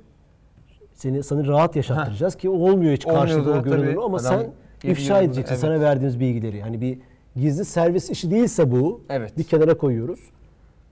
[0.93, 4.51] Seni seni rahat yaşattıracağız ki olmuyor hiç karşılığı görünür ama Adam sen
[4.91, 5.61] ifşa edeceksin evet.
[5.61, 6.61] sana verdiğimiz bilgileri.
[6.61, 6.99] Hani bir
[7.35, 9.37] gizli servis işi değilse bu Evet.
[9.37, 10.19] bir kenara koyuyoruz.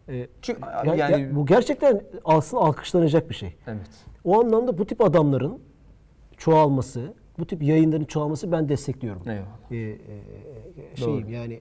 [0.09, 3.55] Ee, Çünkü ya- yani ya bu gerçekten aslında alkışlanacak bir şey.
[3.67, 3.89] evet.
[4.23, 5.59] O anlamda bu tip adamların
[6.37, 9.21] çoğalması, bu tip yayınların çoğalması ben destekliyorum.
[9.29, 9.71] Eyvallah.
[9.71, 9.97] Ee, e,
[10.95, 11.59] şeyim yani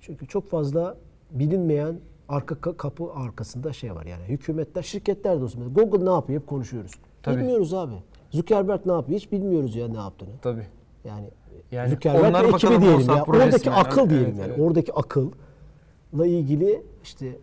[0.00, 0.96] çünkü çok fazla
[1.30, 1.96] bilinmeyen
[2.28, 5.74] arka ka- kapı arkasında şey var yani hükümetler, şirketler de olsun.
[5.74, 6.92] Google ne yapıyor hep konuşuyoruz.
[7.22, 7.36] Tabii.
[7.36, 7.94] Bilmiyoruz abi.
[8.30, 10.30] Zuckerberg ne yapıyor hiç bilmiyoruz ya ne yaptığını.
[10.42, 10.66] Tabii.
[11.04, 11.30] Yani,
[11.72, 13.24] Yani Zuckerberg onlar ekibi diyelim ya.
[13.24, 14.48] Oradaki akıl Evet, diyelim evet, yani.
[14.50, 14.60] evet.
[14.60, 17.36] Oradaki akılla ilgili işte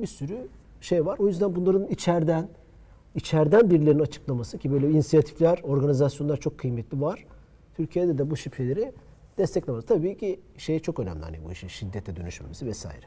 [0.00, 0.48] bir sürü
[0.80, 1.18] şey var.
[1.18, 2.48] O yüzden bunların içeriden
[3.14, 7.26] içeriden birilerinin açıklaması ki böyle inisiyatifler, organizasyonlar çok kıymetli var.
[7.76, 8.92] Türkiye'de de bu şifreleri
[9.38, 9.86] desteklemesi.
[9.86, 13.06] Tabii ki şey çok önemli hani bu işin şiddete dönüşmemesi vesaire.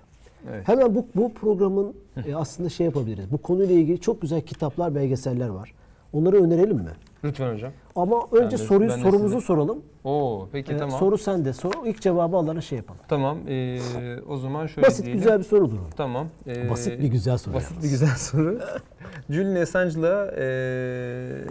[0.49, 0.67] Evet.
[0.67, 1.95] Hemen bu, bu programın
[2.25, 3.31] e, aslında şey yapabiliriz.
[3.31, 5.73] Bu konuyla ilgili çok güzel kitaplar, belgeseller var.
[6.13, 6.91] Onları önerelim mi?
[7.23, 7.71] Lütfen hocam.
[7.95, 9.81] Ama önce soruyu ben de sorumuzu size- soralım.
[10.03, 10.99] Oo peki Ee, tamam.
[10.99, 11.53] Soru sende.
[11.53, 13.01] Soru ilk cevabı alana şey yapalım.
[13.07, 13.37] Tamam.
[13.47, 13.79] ee,
[14.27, 15.21] o zaman şöyle Basit diyelim.
[15.23, 15.89] güzel bir sorudur o.
[15.97, 16.27] Tamam.
[16.47, 17.55] ee, Basit bir güzel soru.
[17.55, 17.83] Basit yalnız.
[17.83, 18.59] bir güzel soru.
[19.29, 21.41] Julian Assange'la ee,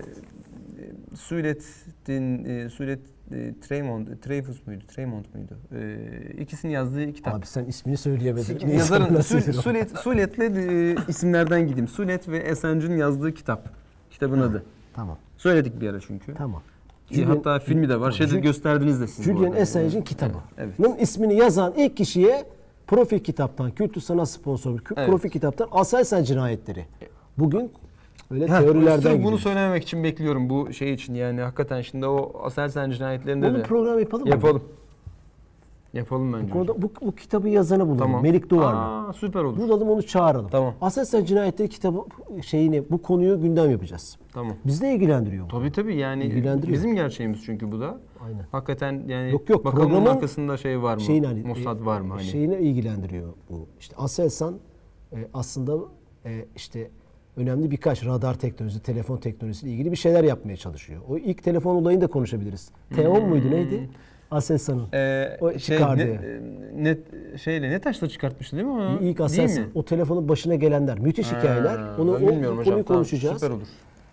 [1.14, 3.00] Sulet'in ee, Sulet
[3.32, 4.84] ee, Tremont, Treyfus muydu?
[4.88, 5.58] Tremont muydu?
[5.74, 7.34] Ee, ikisinin yazdığı kitap.
[7.34, 8.58] Abi sen ismini söyleyemedin.
[8.62, 9.20] Neyse, Yazarın
[9.52, 11.88] Sulet, Sulet'le ee, isimlerden gideyim.
[11.88, 13.68] Sulet ve Assange'ın yazdığı kitap.
[14.10, 14.62] Kitabın adı.
[14.94, 15.18] Tamam.
[15.42, 16.34] Söyledik bir ara çünkü.
[16.34, 16.62] Tamam.
[17.06, 18.12] Ki hatta filmi de var.
[18.12, 19.24] Şeyde gösterdiniz de siz.
[19.24, 19.52] Julian.
[19.52, 20.38] Assange'in kitabı.
[20.58, 20.74] Evet.
[20.78, 22.44] Bunun ismini yazan ilk kişiye
[22.86, 25.08] Profil Kitap'tan, Kültür Sanat Sponsoru Evet.
[25.08, 26.86] Profil Kitap'tan Aselsan cinayetleri.
[27.38, 27.72] Bugün
[28.30, 32.90] öyle Ha, teorilerden bunu söylememek için bekliyorum bu şey için yani hakikaten şimdi o Aselsan
[32.90, 34.30] cinayetlerinde Bunu de program yapalım mı?
[34.30, 34.62] yapalım.
[35.94, 36.48] Yapalım bence.
[36.48, 37.98] Bu, konuda, bu, bu kitabı yazanı bulalım.
[37.98, 38.22] Tamam.
[38.22, 38.78] Melik Duvarlı.
[38.78, 39.58] Aa, süper olur.
[39.58, 40.48] Bulalım onu çağıralım.
[40.50, 40.74] Tamam.
[40.80, 41.98] Aselsan cinayetleri kitabı
[42.42, 44.18] şeyini, bu konuyu gündem yapacağız.
[44.32, 44.56] Tamam.
[44.66, 45.48] Bizi de ilgilendiriyor.
[45.48, 46.78] Tabii tabii yani İlgilendiriyor.
[46.78, 47.98] bizim gerçeğimiz çünkü bu da.
[48.26, 48.46] Aynen.
[48.52, 51.00] Hakikaten yani Yok, yok, bakalım programın arkasında şey var mı?
[51.00, 52.24] şeyin hani Mossad e, var mı hani?
[52.24, 53.66] Şeyine ilgilendiriyor bu.
[53.80, 54.54] İşte Aselsan
[55.12, 55.78] e, aslında
[56.24, 56.90] e, işte
[57.36, 61.00] önemli birkaç radar teknolojisi, telefon teknolojisiyle ilgili bir şeyler yapmaya çalışıyor.
[61.08, 62.70] O ilk telefon olayını da konuşabiliriz.
[62.94, 63.88] T10 muydu neydi?
[64.32, 64.86] Aselsan'ın.
[64.94, 66.06] Ee, O şey çıkardı.
[66.06, 66.98] ne, net
[67.40, 68.98] şeyle ne taşla çıkartmıştı değil mi onu?
[69.02, 69.64] İlk Aselsan.
[69.74, 70.98] O telefonun başına gelenler.
[70.98, 71.78] Müthiş hikayeler.
[71.78, 72.72] Ha, Onu ben o, bilmiyorum o hocam.
[72.72, 73.40] konuyu Tamam, konuşacağız.
[73.40, 73.66] süper olur.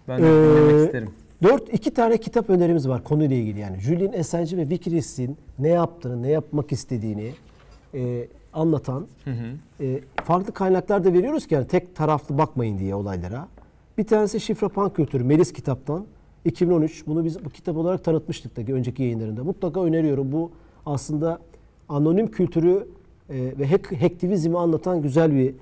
[0.08, 1.10] Ben de Ee, dinlemek isterim.
[1.44, 3.80] Dört, iki tane kitap önerimiz var konuyla ilgili yani.
[3.80, 7.32] Julian Assange ve Wikileaks'in ne yaptığını, ne yapmak istediğini
[7.94, 9.84] e, anlatan Hı hı.
[9.86, 13.48] e, farklı kaynaklar da veriyoruz ki yani tek taraflı bakmayın diye olaylara.
[13.98, 16.06] Bir tanesi Şifre Pan Kültürü Melis kitaptan
[16.46, 17.08] 2013.
[17.08, 19.44] Bunu biz bu kitap olarak tanıtmıştık da önceki yayınlarında.
[19.44, 20.32] Mutlaka öneriyorum.
[20.32, 20.52] Bu
[20.86, 21.40] aslında
[21.90, 22.88] anonim kültürü
[23.30, 25.56] e, ve hack, hacktivizmi anlatan güzel bir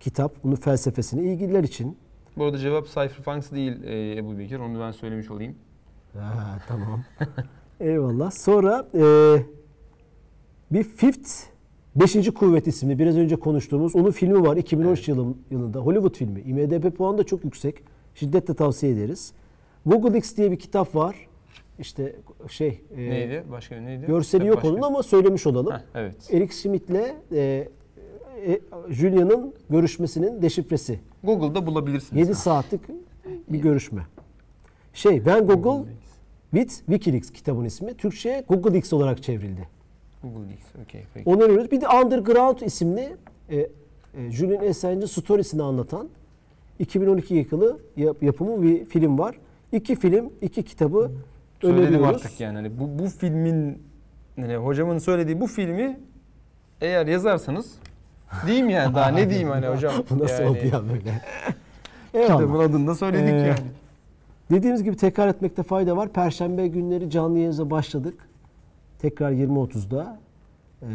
[0.00, 0.44] kitap.
[0.44, 1.96] Bunun felsefesini ilgililer için.
[2.36, 4.58] Bu arada cevap Cypherpunks değil e, Ebu Bekir.
[4.58, 5.54] Onu ben söylemiş olayım.
[6.12, 7.04] Ha, tamam.
[7.80, 8.30] Eyvallah.
[8.30, 9.02] Sonra e,
[10.70, 11.30] bir Fifth
[11.96, 16.40] Beşinci Kuvvet isimli biraz önce konuştuğumuz onun filmi var 2013 yılın, yılında Hollywood filmi.
[16.40, 17.82] IMDb puanı da çok yüksek.
[18.14, 19.32] Şiddetle tavsiye ederiz.
[19.86, 21.16] Google X diye bir kitap var.
[21.78, 22.16] işte
[22.48, 23.44] şey e, Neydi?
[23.50, 24.06] Başka neydi?
[24.06, 24.68] görseli Tabii yok başka.
[24.68, 25.72] onun ama söylemiş olalım.
[25.72, 26.14] Heh, evet.
[26.32, 27.68] Eric Schmidt'le e,
[28.46, 31.00] e, Julia'nın görüşmesinin deşifresi.
[31.24, 32.28] Google'da bulabilirsiniz.
[32.28, 32.80] 7 saatlik
[33.48, 34.02] bir görüşme.
[34.94, 35.90] Şey Van Google
[36.50, 37.94] with Wikileaks kitabın ismi.
[37.94, 39.68] Türkçe'ye Google Leaks olarak çevrildi.
[40.22, 40.64] Google Leaks.
[40.84, 41.02] Okey.
[41.14, 41.30] Peki.
[41.30, 41.70] Onu arıyoruz.
[41.70, 43.16] Bir de Underground isimli
[43.50, 43.68] e, e,
[44.30, 46.08] Julian Assange'ın storiesini anlatan
[46.78, 49.36] 2012 yılı yap- yapımı bir film var.
[49.76, 51.10] İki film, iki kitabı
[51.60, 52.26] Söyledim öneriyoruz.
[52.26, 52.56] artık yani.
[52.56, 53.82] Hani bu, bu filmin
[54.36, 56.00] yani hocamın söylediği bu filmi
[56.80, 57.74] eğer yazarsanız
[58.46, 59.92] diyeyim yani daha ne diyeyim hani hocam.
[60.10, 61.22] Bu nasıl yani, oldu ya böyle?
[62.14, 62.38] Eyvallah.
[62.38, 63.58] Kitabın adını da söyledik Ee, yani.
[64.50, 66.08] Dediğimiz gibi tekrar etmekte fayda var.
[66.08, 68.28] Perşembe günleri canlı yayınıza başladık.
[68.98, 70.18] Tekrar 20.30'da
[70.82, 70.86] e,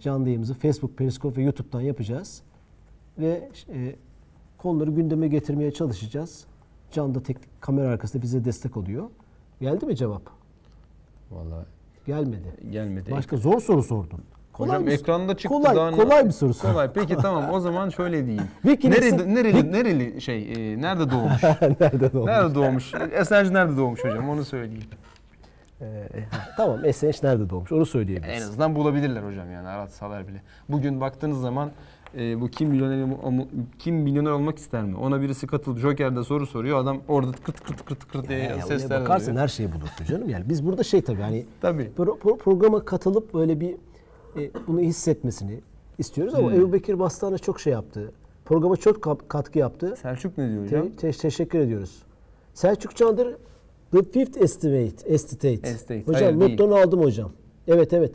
[0.00, 2.42] canlı yayınımızı Facebook, Periscope ve YouTube'dan yapacağız.
[3.18, 3.94] Ve e,
[4.58, 6.44] konuları gündeme getirmeye çalışacağız.
[6.92, 9.04] Can da teknik kamera arkasında bize destek oluyor.
[9.60, 10.22] Geldi mi cevap?
[11.30, 11.64] Vallahi
[12.06, 12.56] Gelmedi.
[12.70, 13.10] gelmedi.
[13.10, 14.20] Başka zor soru sordun.
[14.52, 16.72] Kolay Hocam bir- ekranda çıktı kolay, daha ne- kolay bir soru sordun.
[16.72, 16.92] Kolay.
[16.92, 18.44] Peki tamam o zaman şöyle diyeyim.
[18.62, 21.42] Wikileaks'in- nereli, nereli, nereli şey e, nerede doğmuş?
[21.80, 22.26] Nerede oldu?
[22.26, 22.94] nerede doğmuş?
[23.20, 24.84] Assange nerede doğmuş hocam onu söyleyeyim.
[25.80, 26.08] Ee,
[26.56, 28.42] tamam Assange nerede doğmuş onu En söyleyebiliriz.
[28.44, 30.42] azından bulabilirler hocam yani aratsalar bile.
[30.68, 31.70] Bugün baktığınız zaman
[32.18, 33.08] e, bu kim milyoner
[33.78, 34.96] kim milyoner olmak ister mi?
[34.96, 36.78] Ona birisi katılıp Joker'de soru soruyor.
[36.78, 40.28] Adam orada kırt kırt kırt kırt diye Ya, oraya sesler bakarsın her şeyi bulursun canım
[40.28, 40.44] yani.
[40.48, 41.90] Biz burada şey tabii hani Tabii.
[41.98, 43.74] pro- pro- programa katılıp böyle bir
[44.36, 45.60] e, bunu hissetmesini
[45.98, 46.56] istiyoruz ama Hmm.
[46.60, 48.12] Ebu Bekir Bastane çok şey yaptı.
[48.44, 49.94] Programa çok katkı yaptı.
[50.02, 50.92] Selçuk ne diyor Te- hocam?
[50.96, 52.02] te- teşekkür ediyoruz.
[52.54, 53.36] Selçuk Çandır
[53.92, 55.08] The Fifth Estimate.
[55.14, 55.48] Estate.
[55.48, 56.02] Estate.
[56.06, 57.30] Hocam notlarını aldım hocam.
[57.68, 58.14] Evet evet.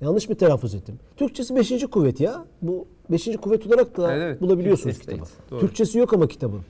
[0.00, 0.98] Yanlış mı telaffuz ettim?
[1.16, 1.86] Türkçesi 5.
[1.90, 2.44] kuvvet ya.
[2.62, 3.36] Bu 5.
[3.36, 5.20] kuvvet olarak da Evet, bulabiliyorsunuz kitabı.
[5.50, 5.60] Doğru.
[5.60, 6.60] Türkçesi yok ama kitabın.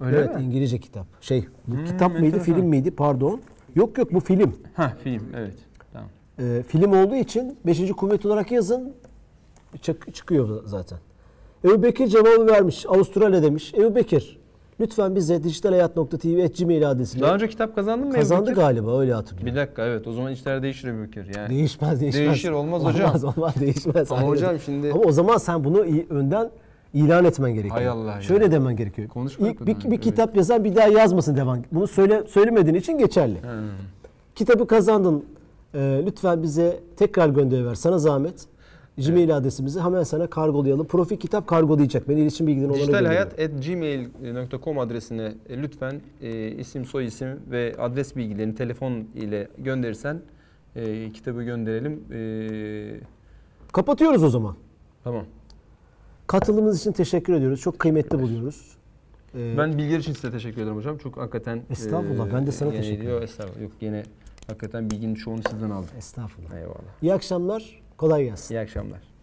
[0.00, 0.42] Öyle evet mi?
[0.42, 1.06] İngilizce kitap.
[1.20, 2.54] Şey bu Hmm, kitap mıydı enteresan.
[2.54, 3.40] film miydi pardon.
[3.74, 4.56] Yok yok bu film.
[4.74, 5.54] Ha film evet.
[5.92, 6.08] Tamam.
[6.40, 7.92] Ee, film olduğu için 5.
[7.92, 8.92] kuvvet olarak yazın
[9.82, 10.98] çık- çıkıyor zaten.
[11.64, 12.86] Ebu Bekir cevabı vermiş.
[12.88, 13.74] Avustralya demiş.
[13.74, 14.38] Ebu Bekir
[14.80, 18.14] lütfen bize dijitalhayat.tv.gmail adresine Daha önce kitap kazandın mı?
[18.14, 19.52] kazandı galiba öyle hatırlıyorum.
[19.54, 21.48] Bir dakika evet o zaman işler değişir Ebu Bekir yani.
[21.50, 22.26] Değişmez değişmez.
[22.26, 23.08] Değişir, olmaz hocam.
[23.08, 24.12] Olmaz olmaz değişmez.
[24.12, 26.50] Ama hocam şimdi- Ama o zaman sen bunu önden
[26.94, 27.76] ilan etmen gerekiyor.
[27.76, 28.20] Hay Allah ya.
[28.22, 29.08] Şöyle demen gerekiyor.
[29.08, 30.00] Konuşma İlk bir, bir evet.
[30.00, 31.58] kitap yazan bir daha yazmasın devam.
[31.72, 33.40] Bunu söyle söylemediğin için geçerli.
[33.40, 33.52] Ha.
[34.34, 35.24] Kitabı kazandın.
[35.74, 37.74] Ee, lütfen bize tekrar gönderiver.
[37.74, 38.34] Sana zahmet.
[38.98, 40.86] Gmail adresimizi hemen sana kargolayalım.
[40.86, 42.08] Profil kitap kargolayacak.
[42.08, 43.30] Ben iletişim bilgilerini onlara gönderiyorum.
[43.30, 50.20] Dijitalhayat.gmail.com adresine e, lütfen e, isim, soy isim ve adres bilgilerini telefon ile gönderirsen
[50.76, 52.04] e, kitabı gönderelim.
[52.12, 53.00] E,
[53.72, 54.56] Kapatıyoruz o zaman.
[55.04, 55.24] tamam.
[56.26, 57.60] Katılımınız için teşekkür ediyoruz.
[57.60, 58.76] Çok kıymetli buluyoruz.
[59.34, 60.98] Ee, Ben bilgiler için size teşekkür ederim hocam.
[60.98, 61.62] Çok hakikaten...
[61.70, 63.22] Estağfurullah, ben de sana yine teşekkür ediyor.
[63.22, 63.62] Estağfurullah.
[63.62, 64.02] Yok yine
[64.46, 65.88] hakikaten bilginin çoğunu sizden aldım.
[65.98, 66.54] Estağfurullah.
[66.56, 67.02] Eyvallah.
[67.02, 67.80] İyi akşamlar.
[67.98, 68.54] Kolay gelsin.
[68.54, 69.15] İyi akşamlar.